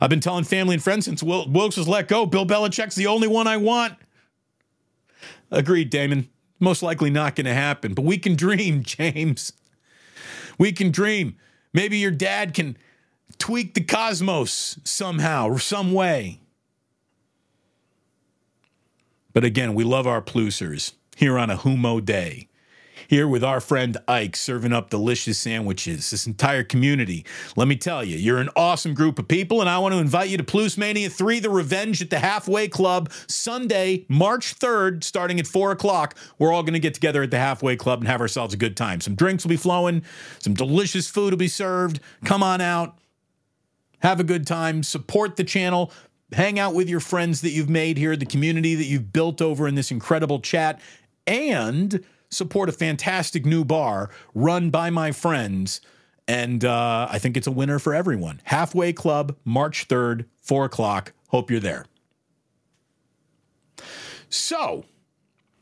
I've 0.00 0.10
been 0.10 0.20
telling 0.20 0.44
family 0.44 0.74
and 0.74 0.82
friends 0.82 1.04
since 1.04 1.22
Wil- 1.22 1.48
Wilks 1.48 1.76
was 1.76 1.88
let 1.88 2.08
go. 2.08 2.26
Bill 2.26 2.46
Belichick's 2.46 2.94
the 2.94 3.06
only 3.06 3.28
one 3.28 3.46
I 3.46 3.56
want. 3.56 3.94
Agreed, 5.50 5.90
Damon. 5.90 6.28
Most 6.60 6.82
likely 6.82 7.10
not 7.10 7.36
going 7.36 7.46
to 7.46 7.54
happen, 7.54 7.94
but 7.94 8.04
we 8.04 8.16
can 8.18 8.36
dream, 8.36 8.82
James. 8.84 9.52
We 10.58 10.72
can 10.72 10.90
dream. 10.90 11.36
Maybe 11.72 11.98
your 11.98 12.10
dad 12.10 12.54
can 12.54 12.76
tweak 13.38 13.74
the 13.74 13.82
cosmos 13.82 14.78
somehow 14.84 15.48
or 15.48 15.58
some 15.58 15.92
way. 15.92 16.40
But 19.32 19.44
again, 19.44 19.74
we 19.74 19.84
love 19.84 20.06
our 20.06 20.22
plusers 20.22 20.92
here 21.16 21.38
on 21.38 21.50
a 21.50 21.56
Humo 21.56 22.02
Day. 22.04 22.48
Here 23.08 23.28
with 23.28 23.44
our 23.44 23.60
friend 23.60 23.96
Ike 24.08 24.36
serving 24.36 24.72
up 24.72 24.90
delicious 24.90 25.38
sandwiches. 25.38 26.10
This 26.10 26.26
entire 26.26 26.64
community. 26.64 27.24
Let 27.56 27.68
me 27.68 27.76
tell 27.76 28.04
you, 28.04 28.16
you're 28.16 28.38
an 28.38 28.50
awesome 28.56 28.94
group 28.94 29.18
of 29.18 29.28
people, 29.28 29.60
and 29.60 29.70
I 29.70 29.78
want 29.78 29.94
to 29.94 30.00
invite 30.00 30.28
you 30.28 30.36
to 30.36 30.44
Plus 30.44 30.76
Mania 30.76 31.10
3 31.10 31.40
The 31.40 31.50
Revenge 31.50 32.02
at 32.02 32.10
the 32.10 32.18
Halfway 32.18 32.68
Club 32.68 33.10
Sunday, 33.26 34.06
March 34.08 34.58
3rd, 34.58 35.04
starting 35.04 35.38
at 35.38 35.46
4 35.46 35.72
o'clock. 35.72 36.16
We're 36.38 36.52
all 36.52 36.62
going 36.62 36.74
to 36.74 36.80
get 36.80 36.94
together 36.94 37.22
at 37.22 37.30
the 37.30 37.38
Halfway 37.38 37.76
Club 37.76 38.00
and 38.00 38.08
have 38.08 38.20
ourselves 38.20 38.54
a 38.54 38.58
good 38.58 38.76
time. 38.76 39.00
Some 39.00 39.14
drinks 39.14 39.44
will 39.44 39.50
be 39.50 39.56
flowing, 39.56 40.02
some 40.38 40.54
delicious 40.54 41.08
food 41.08 41.32
will 41.32 41.38
be 41.38 41.48
served. 41.48 42.00
Come 42.24 42.42
on 42.42 42.60
out 42.60 42.98
have 44.04 44.20
a 44.20 44.24
good 44.24 44.46
time, 44.46 44.82
support 44.82 45.36
the 45.36 45.44
channel, 45.44 45.90
hang 46.30 46.58
out 46.58 46.74
with 46.74 46.90
your 46.90 47.00
friends 47.00 47.40
that 47.40 47.50
you've 47.50 47.70
made 47.70 47.96
here, 47.96 48.14
the 48.16 48.26
community 48.26 48.74
that 48.74 48.84
you've 48.84 49.12
built 49.12 49.40
over 49.40 49.66
in 49.66 49.74
this 49.74 49.90
incredible 49.90 50.40
chat, 50.40 50.78
and 51.26 52.04
support 52.34 52.68
a 52.68 52.72
fantastic 52.72 53.46
new 53.46 53.64
bar 53.64 54.10
run 54.34 54.70
by 54.70 54.90
my 54.90 55.12
friends. 55.12 55.80
And 56.26 56.64
uh, 56.64 57.06
I 57.10 57.18
think 57.18 57.36
it's 57.36 57.46
a 57.46 57.52
winner 57.52 57.78
for 57.78 57.94
everyone. 57.94 58.40
Halfway 58.44 58.92
Club, 58.92 59.36
March 59.44 59.88
3rd, 59.88 60.24
4 60.40 60.64
o'clock. 60.64 61.12
Hope 61.28 61.50
you're 61.50 61.60
there. 61.60 61.86
So, 64.28 64.84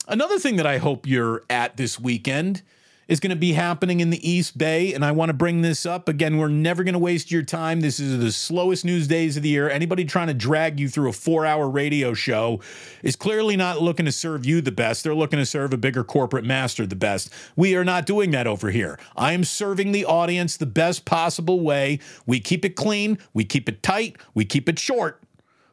another 0.06 0.38
thing 0.38 0.56
that 0.56 0.66
I 0.66 0.78
hope 0.78 1.06
you're 1.06 1.42
at 1.50 1.76
this 1.76 1.98
weekend 1.98 2.62
is 3.08 3.20
going 3.20 3.30
to 3.30 3.36
be 3.36 3.52
happening 3.52 4.00
in 4.00 4.10
the 4.10 4.28
East 4.28 4.56
Bay. 4.56 4.94
And 4.94 5.04
I 5.04 5.12
want 5.12 5.30
to 5.30 5.34
bring 5.34 5.62
this 5.62 5.84
up. 5.84 6.08
Again, 6.08 6.38
we're 6.38 6.48
never 6.48 6.84
going 6.84 6.94
to 6.94 6.98
waste 6.98 7.30
your 7.30 7.42
time. 7.42 7.80
This 7.80 8.00
is 8.00 8.18
the 8.18 8.32
slowest 8.32 8.84
news 8.84 9.06
days 9.06 9.36
of 9.36 9.42
the 9.42 9.48
year. 9.48 9.68
Anybody 9.68 10.04
trying 10.04 10.28
to 10.28 10.34
drag 10.34 10.78
you 10.78 10.88
through 10.88 11.08
a 11.08 11.12
four 11.12 11.44
hour 11.44 11.68
radio 11.68 12.14
show 12.14 12.60
is 13.02 13.16
clearly 13.16 13.56
not 13.56 13.82
looking 13.82 14.06
to 14.06 14.12
serve 14.12 14.46
you 14.46 14.60
the 14.60 14.72
best. 14.72 15.04
They're 15.04 15.14
looking 15.14 15.38
to 15.38 15.46
serve 15.46 15.72
a 15.72 15.76
bigger 15.76 16.04
corporate 16.04 16.44
master 16.44 16.86
the 16.86 16.96
best. 16.96 17.30
We 17.56 17.74
are 17.76 17.84
not 17.84 18.06
doing 18.06 18.30
that 18.32 18.46
over 18.46 18.70
here. 18.70 18.98
I 19.16 19.32
am 19.32 19.44
serving 19.44 19.92
the 19.92 20.04
audience 20.04 20.56
the 20.56 20.66
best 20.66 21.04
possible 21.04 21.60
way. 21.60 21.98
We 22.26 22.40
keep 22.40 22.64
it 22.64 22.76
clean, 22.76 23.18
we 23.34 23.44
keep 23.44 23.68
it 23.68 23.82
tight, 23.82 24.16
we 24.34 24.44
keep 24.44 24.68
it 24.68 24.78
short 24.78 25.22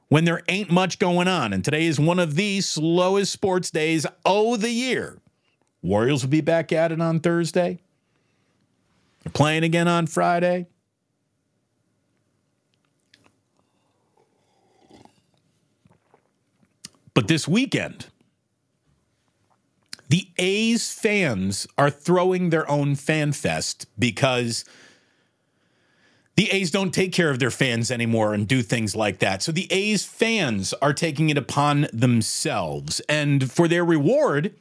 when 0.10 0.26
there 0.26 0.42
ain't 0.48 0.72
much 0.72 1.00
going 1.00 1.28
on. 1.28 1.54
And 1.54 1.64
today 1.64 1.86
is 1.86 2.00
one 2.00 2.20
of 2.20 2.36
the 2.36 2.62
slowest 2.62 3.32
sports 3.32 3.72
days 3.72 4.06
of 4.26 4.62
the 4.62 4.72
year. 4.72 5.20
Warriors 5.82 6.24
will 6.24 6.30
be 6.30 6.42
back 6.42 6.72
at 6.72 6.92
it 6.92 7.00
on 7.02 7.20
Thursday. 7.20 7.80
They're 9.24 9.32
playing 9.32 9.64
again 9.64 9.88
on 9.88 10.08
Friday. 10.08 10.68
But 17.14 17.28
this 17.28 17.48
weekend, 17.48 18.06
the 20.10 20.30
A's 20.38 20.92
fans 20.92 21.68
are 21.78 21.90
throwing 21.90 22.50
their 22.50 22.70
own 22.70 22.96
fan 22.96 23.34
fest 23.34 23.88
because 23.98 24.66
the 26.40 26.50
A's 26.52 26.72
don't 26.72 26.94
take 26.94 27.12
care 27.12 27.30
of 27.30 27.40
their 27.40 27.52
fans 27.52 27.92
anymore 27.92 28.34
and 28.34 28.48
do 28.48 28.62
things 28.62 28.96
like 28.96 29.20
that. 29.20 29.44
So 29.44 29.52
the 29.52 29.68
A's 29.70 30.06
fans 30.06 30.74
are 30.82 30.94
taking 30.94 31.30
it 31.30 31.38
upon 31.38 31.90
themselves. 31.92 33.02
And 33.10 33.52
for 33.52 33.68
their 33.68 33.84
reward 33.84 34.54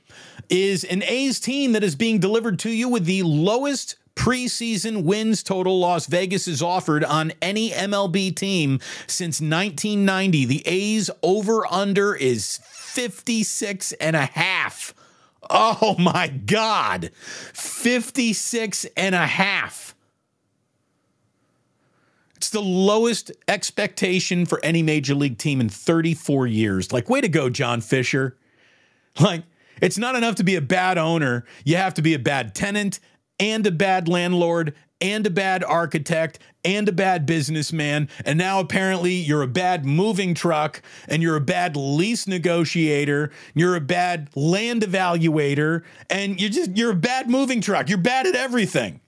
is 0.51 0.83
an 0.83 1.05
A's 1.05 1.39
team 1.39 1.71
that 1.75 1.85
is 1.85 1.95
being 1.95 2.19
delivered 2.19 2.59
to 2.59 2.71
you 2.71 2.89
with 2.89 3.05
the 3.05 3.23
lowest 3.23 3.95
preseason 4.17 5.05
wins 5.05 5.45
total 5.45 5.79
Las 5.79 6.07
Vegas 6.07 6.47
has 6.47 6.61
offered 6.61 7.05
on 7.05 7.33
any 7.41 7.71
MLB 7.71 8.35
team 8.35 8.81
since 9.07 9.41
1990. 9.41 10.47
The 10.47 10.67
A's 10.67 11.11
over 11.23 11.65
under 11.73 12.13
is 12.13 12.59
56 12.73 13.93
and 13.93 14.17
a 14.17 14.27
half. 14.27 14.95
Oh 15.49 15.95
my 15.97 16.27
God. 16.27 17.13
56 17.53 18.85
and 18.97 19.15
a 19.15 19.29
half. 19.29 19.95
It's 22.39 22.51
the 22.51 22.63
lowest 22.63 23.33
expectation 23.49 24.47
for 24.47 24.65
any 24.65 24.81
major 24.81 25.13
league 25.13 25.39
team 25.39 25.61
in 25.61 25.69
34 25.69 26.47
years. 26.47 26.93
Like, 26.93 27.11
way 27.11 27.21
to 27.21 27.29
go, 27.29 27.51
John 27.51 27.81
Fisher. 27.81 28.37
Like, 29.19 29.43
it's 29.83 29.99
not 29.99 30.15
enough 30.15 30.37
to 30.37 30.45
be 30.45 30.55
a 30.55 30.61
bad 30.61 30.99
owner. 30.99 31.45
You 31.65 31.75
have 31.75 31.95
to 31.95 32.03
be 32.03 32.15
a 32.15 32.19
bad 32.21 32.55
tenant 32.55 33.01
and 33.41 33.67
a 33.67 33.73
bad 33.73 34.07
landlord 34.07 34.77
and 35.01 35.27
a 35.27 35.31
bad 35.31 35.65
architect 35.65 36.39
and 36.65 36.89
a 36.89 36.93
bad 36.93 37.27
businessman. 37.27 38.09
And 38.25 38.39
now 38.39 38.61
apparently 38.61 39.15
you're 39.15 39.43
a 39.43 39.49
bad 39.49 39.85
moving 39.85 40.33
truck 40.33 40.81
and 41.09 41.21
you're 41.21 41.35
a 41.35 41.41
bad 41.41 41.77
lease 41.77 42.29
negotiator. 42.29 43.33
You're 43.53 43.75
a 43.75 43.81
bad 43.81 44.31
land 44.37 44.83
evaluator 44.83 45.83
and 46.09 46.41
you're 46.41 46.51
just, 46.51 46.77
you're 46.77 46.93
a 46.93 46.97
bad 46.97 47.29
moving 47.29 47.61
truck. 47.61 47.89
You're 47.89 47.99
bad 47.99 48.29
at 48.29 48.37
everything. 48.37 49.01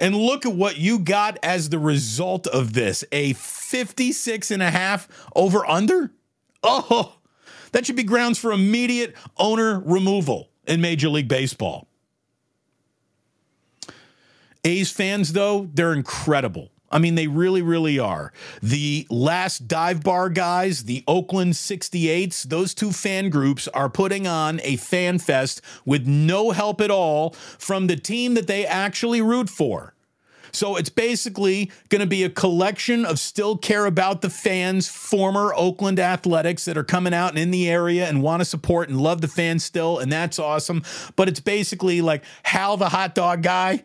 And 0.00 0.16
look 0.16 0.46
at 0.46 0.54
what 0.54 0.78
you 0.78 0.98
got 0.98 1.38
as 1.42 1.68
the 1.68 1.78
result 1.78 2.46
of 2.46 2.72
this 2.72 3.04
a 3.12 3.34
56 3.34 4.50
and 4.50 4.62
a 4.62 4.70
half 4.70 5.06
over 5.36 5.64
under. 5.66 6.10
Oh, 6.62 7.16
that 7.72 7.86
should 7.86 7.96
be 7.96 8.02
grounds 8.02 8.38
for 8.38 8.50
immediate 8.50 9.14
owner 9.36 9.78
removal 9.78 10.48
in 10.66 10.80
Major 10.80 11.10
League 11.10 11.28
Baseball. 11.28 11.86
A's 14.64 14.90
fans, 14.90 15.32
though, 15.32 15.68
they're 15.72 15.92
incredible. 15.92 16.70
I 16.90 16.98
mean, 16.98 17.14
they 17.14 17.28
really, 17.28 17.62
really 17.62 17.98
are. 17.98 18.32
The 18.62 19.06
last 19.10 19.68
dive 19.68 20.02
bar 20.02 20.28
guys, 20.28 20.84
the 20.84 21.04
Oakland 21.06 21.52
68s, 21.52 22.44
those 22.44 22.74
two 22.74 22.92
fan 22.92 23.30
groups 23.30 23.68
are 23.68 23.88
putting 23.88 24.26
on 24.26 24.60
a 24.64 24.76
fan 24.76 25.18
fest 25.18 25.62
with 25.84 26.06
no 26.06 26.50
help 26.50 26.80
at 26.80 26.90
all 26.90 27.30
from 27.30 27.86
the 27.86 27.96
team 27.96 28.34
that 28.34 28.46
they 28.46 28.66
actually 28.66 29.22
root 29.22 29.48
for. 29.48 29.94
So 30.52 30.76
it's 30.76 30.88
basically 30.88 31.70
going 31.88 32.00
to 32.00 32.06
be 32.06 32.24
a 32.24 32.30
collection 32.30 33.04
of 33.04 33.18
still 33.18 33.56
care 33.56 33.86
about 33.86 34.20
the 34.20 34.30
fans, 34.30 34.88
former 34.88 35.54
Oakland 35.54 36.00
athletics 36.00 36.64
that 36.64 36.76
are 36.76 36.84
coming 36.84 37.14
out 37.14 37.30
and 37.30 37.38
in 37.38 37.50
the 37.50 37.70
area 37.70 38.08
and 38.08 38.22
want 38.22 38.40
to 38.40 38.44
support 38.44 38.88
and 38.88 39.00
love 39.00 39.20
the 39.20 39.28
fans 39.28 39.64
still. 39.64 39.98
And 39.98 40.10
that's 40.10 40.38
awesome. 40.38 40.82
But 41.16 41.28
it's 41.28 41.40
basically 41.40 42.00
like 42.00 42.24
Hal 42.42 42.76
the 42.76 42.88
hot 42.88 43.14
dog 43.14 43.42
guy. 43.42 43.84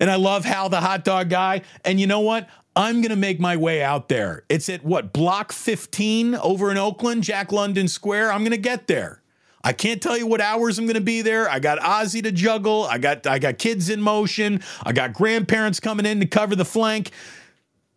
And 0.00 0.10
I 0.10 0.16
love 0.16 0.44
Hal 0.44 0.68
the 0.68 0.80
hot 0.80 1.04
dog 1.04 1.28
guy. 1.28 1.62
And 1.84 2.00
you 2.00 2.06
know 2.06 2.20
what? 2.20 2.48
I'm 2.76 3.00
going 3.00 3.10
to 3.10 3.16
make 3.16 3.40
my 3.40 3.56
way 3.56 3.82
out 3.82 4.08
there. 4.08 4.44
It's 4.48 4.68
at 4.68 4.84
what, 4.84 5.12
block 5.12 5.52
15 5.52 6.36
over 6.36 6.70
in 6.70 6.78
Oakland, 6.78 7.24
Jack 7.24 7.50
London 7.50 7.88
Square. 7.88 8.32
I'm 8.32 8.42
going 8.42 8.52
to 8.52 8.56
get 8.56 8.86
there. 8.86 9.20
I 9.64 9.72
can't 9.72 10.00
tell 10.00 10.16
you 10.16 10.26
what 10.26 10.40
hours 10.40 10.78
I'm 10.78 10.86
going 10.86 10.94
to 10.94 11.00
be 11.00 11.20
there. 11.20 11.50
I 11.50 11.58
got 11.58 11.80
Ozzy 11.80 12.22
to 12.22 12.30
juggle. 12.30 12.84
I 12.84 12.98
got 12.98 13.26
I 13.26 13.40
got 13.40 13.58
kids 13.58 13.90
in 13.90 14.00
motion. 14.00 14.62
I 14.84 14.92
got 14.92 15.12
grandparents 15.12 15.80
coming 15.80 16.06
in 16.06 16.20
to 16.20 16.26
cover 16.26 16.54
the 16.54 16.64
flank. 16.64 17.10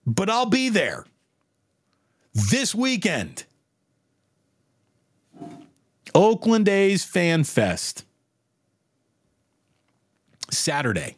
But 0.05 0.29
I'll 0.29 0.47
be 0.47 0.69
there 0.69 1.05
this 2.33 2.73
weekend. 2.73 3.45
Oakland 6.15 6.67
A's 6.67 7.03
Fan 7.03 7.43
Fest. 7.43 8.05
Saturday. 10.49 11.15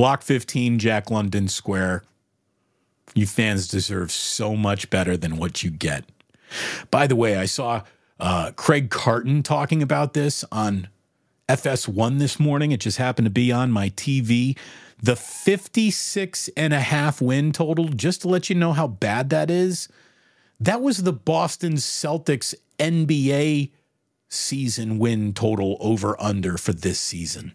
Block 0.00 0.22
15, 0.22 0.78
Jack 0.78 1.10
London 1.10 1.46
Square. 1.46 2.04
You 3.14 3.26
fans 3.26 3.68
deserve 3.68 4.10
so 4.10 4.56
much 4.56 4.88
better 4.88 5.14
than 5.14 5.36
what 5.36 5.62
you 5.62 5.68
get. 5.68 6.06
By 6.90 7.06
the 7.06 7.14
way, 7.14 7.36
I 7.36 7.44
saw 7.44 7.82
uh, 8.18 8.52
Craig 8.56 8.88
Carton 8.88 9.42
talking 9.42 9.82
about 9.82 10.14
this 10.14 10.42
on 10.50 10.88
FS1 11.50 12.18
this 12.18 12.40
morning. 12.40 12.72
It 12.72 12.80
just 12.80 12.96
happened 12.96 13.26
to 13.26 13.30
be 13.30 13.52
on 13.52 13.70
my 13.72 13.90
TV. 13.90 14.56
The 15.02 15.16
56 15.16 16.48
and 16.56 16.72
a 16.72 16.80
half 16.80 17.20
win 17.20 17.52
total, 17.52 17.88
just 17.88 18.22
to 18.22 18.28
let 18.28 18.48
you 18.48 18.56
know 18.56 18.72
how 18.72 18.86
bad 18.86 19.28
that 19.28 19.50
is, 19.50 19.86
that 20.58 20.80
was 20.80 21.02
the 21.02 21.12
Boston 21.12 21.74
Celtics 21.74 22.54
NBA 22.78 23.70
season 24.30 24.98
win 24.98 25.34
total 25.34 25.76
over 25.78 26.18
under 26.18 26.56
for 26.56 26.72
this 26.72 26.98
season. 26.98 27.52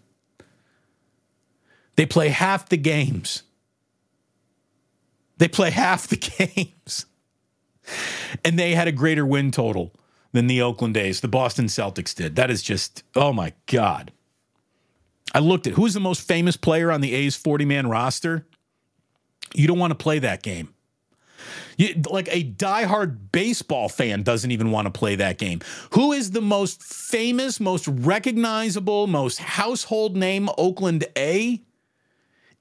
They 1.95 2.05
play 2.05 2.29
half 2.29 2.69
the 2.69 2.77
games. 2.77 3.43
They 5.37 5.47
play 5.47 5.71
half 5.71 6.07
the 6.07 6.17
games. 6.55 7.05
And 8.43 8.57
they 8.57 8.75
had 8.75 8.87
a 8.87 8.91
greater 8.91 9.25
win 9.25 9.51
total 9.51 9.93
than 10.31 10.47
the 10.47 10.61
Oakland 10.61 10.97
A's, 10.97 11.21
the 11.21 11.27
Boston 11.27 11.65
Celtics 11.65 12.13
did. 12.13 12.35
That 12.35 12.51
is 12.51 12.61
just, 12.61 13.03
oh 13.15 13.31
my 13.31 13.53
God. 13.67 14.11
I 15.33 15.39
looked 15.39 15.67
at 15.67 15.73
who's 15.73 15.93
the 15.93 15.99
most 15.99 16.21
famous 16.21 16.57
player 16.57 16.91
on 16.91 17.01
the 17.01 17.13
A's 17.13 17.35
40 17.35 17.65
man 17.65 17.87
roster. 17.87 18.45
You 19.53 19.67
don't 19.67 19.79
want 19.79 19.91
to 19.91 19.95
play 19.95 20.19
that 20.19 20.43
game. 20.43 20.73
You, 21.77 22.01
like 22.09 22.29
a 22.31 22.43
diehard 22.43 23.31
baseball 23.31 23.89
fan 23.89 24.23
doesn't 24.23 24.51
even 24.51 24.71
want 24.71 24.85
to 24.85 24.91
play 24.91 25.15
that 25.17 25.37
game. 25.37 25.59
Who 25.91 26.13
is 26.13 26.31
the 26.31 26.41
most 26.41 26.81
famous, 26.81 27.59
most 27.59 27.87
recognizable, 27.87 29.07
most 29.07 29.39
household 29.39 30.15
name 30.15 30.49
Oakland 30.57 31.05
A? 31.17 31.61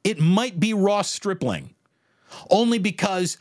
It 0.05 0.21
might 0.21 0.61
be 0.61 0.75
Ross 0.75 1.11
Stripling, 1.11 1.75
only 2.51 2.79
because 2.79 3.39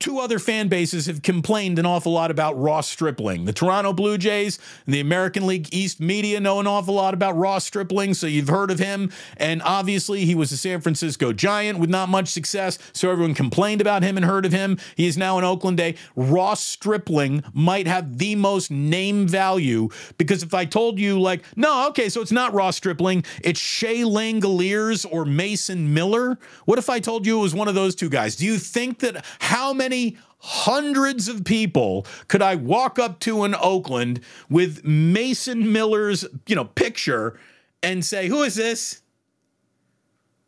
two 0.00 0.20
other 0.20 0.38
fan 0.38 0.68
bases 0.68 1.06
have 1.06 1.22
complained 1.22 1.78
an 1.78 1.86
awful 1.86 2.12
lot 2.12 2.30
about 2.30 2.58
Ross 2.58 2.88
Stripling. 2.88 3.46
The 3.46 3.52
Toronto 3.52 3.92
Blue 3.92 4.16
Jays 4.16 4.58
and 4.86 4.94
the 4.94 5.00
American 5.00 5.46
League 5.46 5.74
East 5.74 6.00
media 6.00 6.38
know 6.38 6.60
an 6.60 6.66
awful 6.68 6.94
lot 6.94 7.14
about 7.14 7.36
Ross 7.36 7.64
Stripling, 7.64 8.14
so 8.14 8.26
you've 8.26 8.48
heard 8.48 8.70
of 8.70 8.78
him. 8.78 9.10
And 9.36 9.60
obviously, 9.62 10.24
he 10.24 10.34
was 10.34 10.52
a 10.52 10.56
San 10.56 10.80
Francisco 10.80 11.32
Giant 11.32 11.78
with 11.78 11.90
not 11.90 12.08
much 12.08 12.28
success, 12.28 12.78
so 12.92 13.10
everyone 13.10 13.34
complained 13.34 13.80
about 13.80 14.02
him 14.04 14.16
and 14.16 14.24
heard 14.24 14.46
of 14.46 14.52
him. 14.52 14.78
He 14.94 15.06
is 15.06 15.18
now 15.18 15.36
in 15.38 15.44
Oakland 15.44 15.80
A. 15.80 15.96
Ross 16.14 16.62
Stripling 16.62 17.42
might 17.52 17.88
have 17.88 18.18
the 18.18 18.36
most 18.36 18.70
name 18.70 19.26
value 19.26 19.88
because 20.16 20.42
if 20.42 20.54
I 20.54 20.64
told 20.64 21.00
you, 21.00 21.20
like, 21.20 21.42
no, 21.56 21.88
okay, 21.88 22.08
so 22.08 22.20
it's 22.20 22.32
not 22.32 22.54
Ross 22.54 22.76
Stripling, 22.76 23.24
it's 23.42 23.58
Shea 23.58 24.02
Langeliers 24.02 25.04
or 25.10 25.24
Mason 25.24 25.92
Miller. 25.92 26.38
What 26.66 26.78
if 26.78 26.88
I 26.88 27.00
told 27.00 27.26
you 27.26 27.38
it 27.40 27.42
was 27.42 27.54
one 27.54 27.66
of 27.66 27.74
those 27.74 27.96
two 27.96 28.08
guys? 28.08 28.36
Do 28.36 28.46
you 28.46 28.58
think 28.58 29.00
that 29.00 29.24
how 29.40 29.72
many 29.72 29.87
many 29.88 30.16
hundreds 30.40 31.28
of 31.28 31.44
people 31.44 32.06
could 32.28 32.42
I 32.42 32.54
walk 32.54 32.98
up 32.98 33.20
to 33.20 33.44
in 33.44 33.54
Oakland 33.54 34.20
with 34.48 34.84
Mason 34.84 35.72
Miller's, 35.72 36.24
you 36.46 36.54
know, 36.54 36.64
picture 36.64 37.38
and 37.82 38.04
say, 38.04 38.28
"Who 38.28 38.42
is 38.42 38.54
this?" 38.54 39.02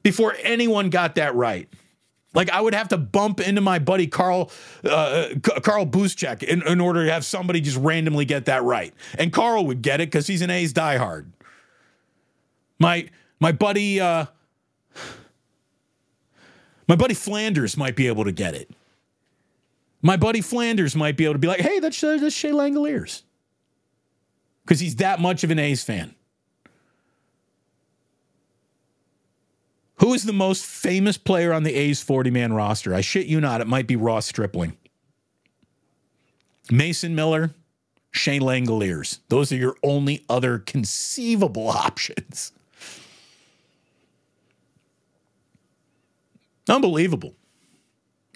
before 0.03 0.35
anyone 0.42 0.90
got 0.90 1.16
that 1.16 1.35
right. 1.35 1.68
Like 2.33 2.50
I 2.50 2.61
would 2.61 2.74
have 2.74 2.88
to 2.88 2.98
bump 2.98 3.40
into 3.40 3.61
my 3.61 3.79
buddy 3.81 4.07
Carl 4.07 4.53
uh, 4.85 5.31
Carl 5.42 5.85
Buszczyk 5.85 6.44
in, 6.44 6.66
in 6.66 6.81
order 6.81 7.05
to 7.05 7.12
have 7.12 7.24
somebody 7.24 7.61
just 7.61 7.76
randomly 7.76 8.24
get 8.24 8.44
that 8.44 8.62
right, 8.62 8.94
and 9.18 9.33
Carl 9.33 9.66
would 9.66 9.83
get 9.83 10.00
it 10.00 10.09
because 10.09 10.29
he's 10.29 10.42
an 10.42 10.50
A's 10.50 10.72
diehard. 10.72 11.26
My 12.79 13.09
my 13.40 13.50
buddy 13.50 14.00
uh, 14.00 14.26
my 16.87 16.94
buddy 16.94 17.14
Flanders 17.14 17.76
might 17.76 17.96
be 17.96 18.07
able 18.07 18.24
to 18.24 18.33
get 18.33 18.55
it. 18.55 18.70
My 20.02 20.16
buddy 20.16 20.40
Flanders 20.40 20.96
might 20.96 21.16
be 21.16 21.24
able 21.24 21.34
to 21.34 21.38
be 21.38 21.48
like, 21.48 21.60
hey, 21.60 21.78
that's, 21.78 22.02
uh, 22.02 22.16
that's 22.16 22.34
Shea 22.34 22.50
Langeliers. 22.50 23.22
Because 24.64 24.80
he's 24.80 24.96
that 24.96 25.20
much 25.20 25.44
of 25.44 25.50
an 25.50 25.58
A's 25.58 25.82
fan. 25.82 26.14
Who 29.96 30.14
is 30.14 30.24
the 30.24 30.32
most 30.32 30.64
famous 30.64 31.18
player 31.18 31.52
on 31.52 31.62
the 31.62 31.74
A's 31.74 32.00
40 32.00 32.30
man 32.30 32.54
roster? 32.54 32.94
I 32.94 33.02
shit 33.02 33.26
you 33.26 33.40
not, 33.40 33.60
it 33.60 33.66
might 33.66 33.86
be 33.86 33.96
Ross 33.96 34.26
Stripling. 34.26 34.76
Mason 36.70 37.14
Miller, 37.14 37.50
Shea 38.10 38.38
Langeliers. 38.38 39.18
Those 39.28 39.52
are 39.52 39.56
your 39.56 39.76
only 39.82 40.24
other 40.28 40.58
conceivable 40.58 41.68
options. 41.68 42.52
Unbelievable. 46.68 47.34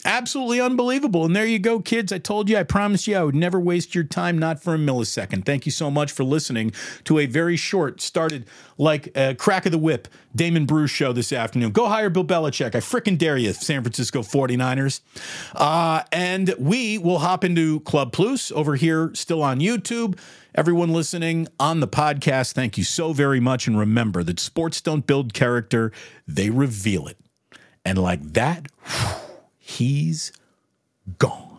Absolutely 0.06 0.60
unbelievable. 0.60 1.24
And 1.24 1.34
there 1.34 1.46
you 1.46 1.58
go, 1.58 1.80
kids. 1.80 2.12
I 2.12 2.18
told 2.18 2.50
you, 2.50 2.58
I 2.58 2.62
promised 2.62 3.06
you 3.06 3.16
I 3.16 3.22
would 3.24 3.34
never 3.34 3.58
waste 3.58 3.94
your 3.94 4.04
time, 4.04 4.38
not 4.38 4.62
for 4.62 4.74
a 4.74 4.78
millisecond. 4.78 5.46
Thank 5.46 5.64
you 5.64 5.72
so 5.72 5.90
much 5.90 6.12
for 6.12 6.24
listening 6.24 6.72
to 7.04 7.18
a 7.18 7.24
very 7.24 7.56
short, 7.56 8.02
started 8.02 8.44
like 8.76 9.16
a 9.16 9.34
crack 9.34 9.64
of 9.64 9.72
the 9.72 9.78
whip, 9.78 10.06
Damon 10.36 10.66
Bruce 10.66 10.90
show 10.90 11.14
this 11.14 11.32
afternoon. 11.32 11.72
Go 11.72 11.88
hire 11.88 12.10
Bill 12.10 12.24
Belichick. 12.24 12.74
I 12.74 12.80
freaking 12.80 13.16
dare 13.16 13.38
you, 13.38 13.54
San 13.54 13.82
Francisco 13.82 14.20
49ers. 14.20 15.00
Uh, 15.54 16.02
and 16.12 16.54
we 16.58 16.98
will 16.98 17.20
hop 17.20 17.42
into 17.42 17.80
Club 17.80 18.12
Plus 18.12 18.52
over 18.52 18.76
here, 18.76 19.10
still 19.14 19.42
on 19.42 19.58
YouTube. 19.58 20.18
Everyone 20.54 20.92
listening 20.92 21.48
on 21.58 21.80
the 21.80 21.88
podcast, 21.88 22.52
thank 22.52 22.76
you 22.76 22.84
so 22.84 23.14
very 23.14 23.40
much. 23.40 23.66
And 23.66 23.78
remember 23.78 24.22
that 24.22 24.38
sports 24.38 24.82
don't 24.82 25.06
build 25.06 25.32
character, 25.32 25.92
they 26.28 26.50
reveal 26.50 27.08
it. 27.08 27.16
And 27.86 27.98
like 27.98 28.34
that, 28.34 28.66
whew, 28.84 29.33
he's 29.64 30.30
gone. 31.18 31.53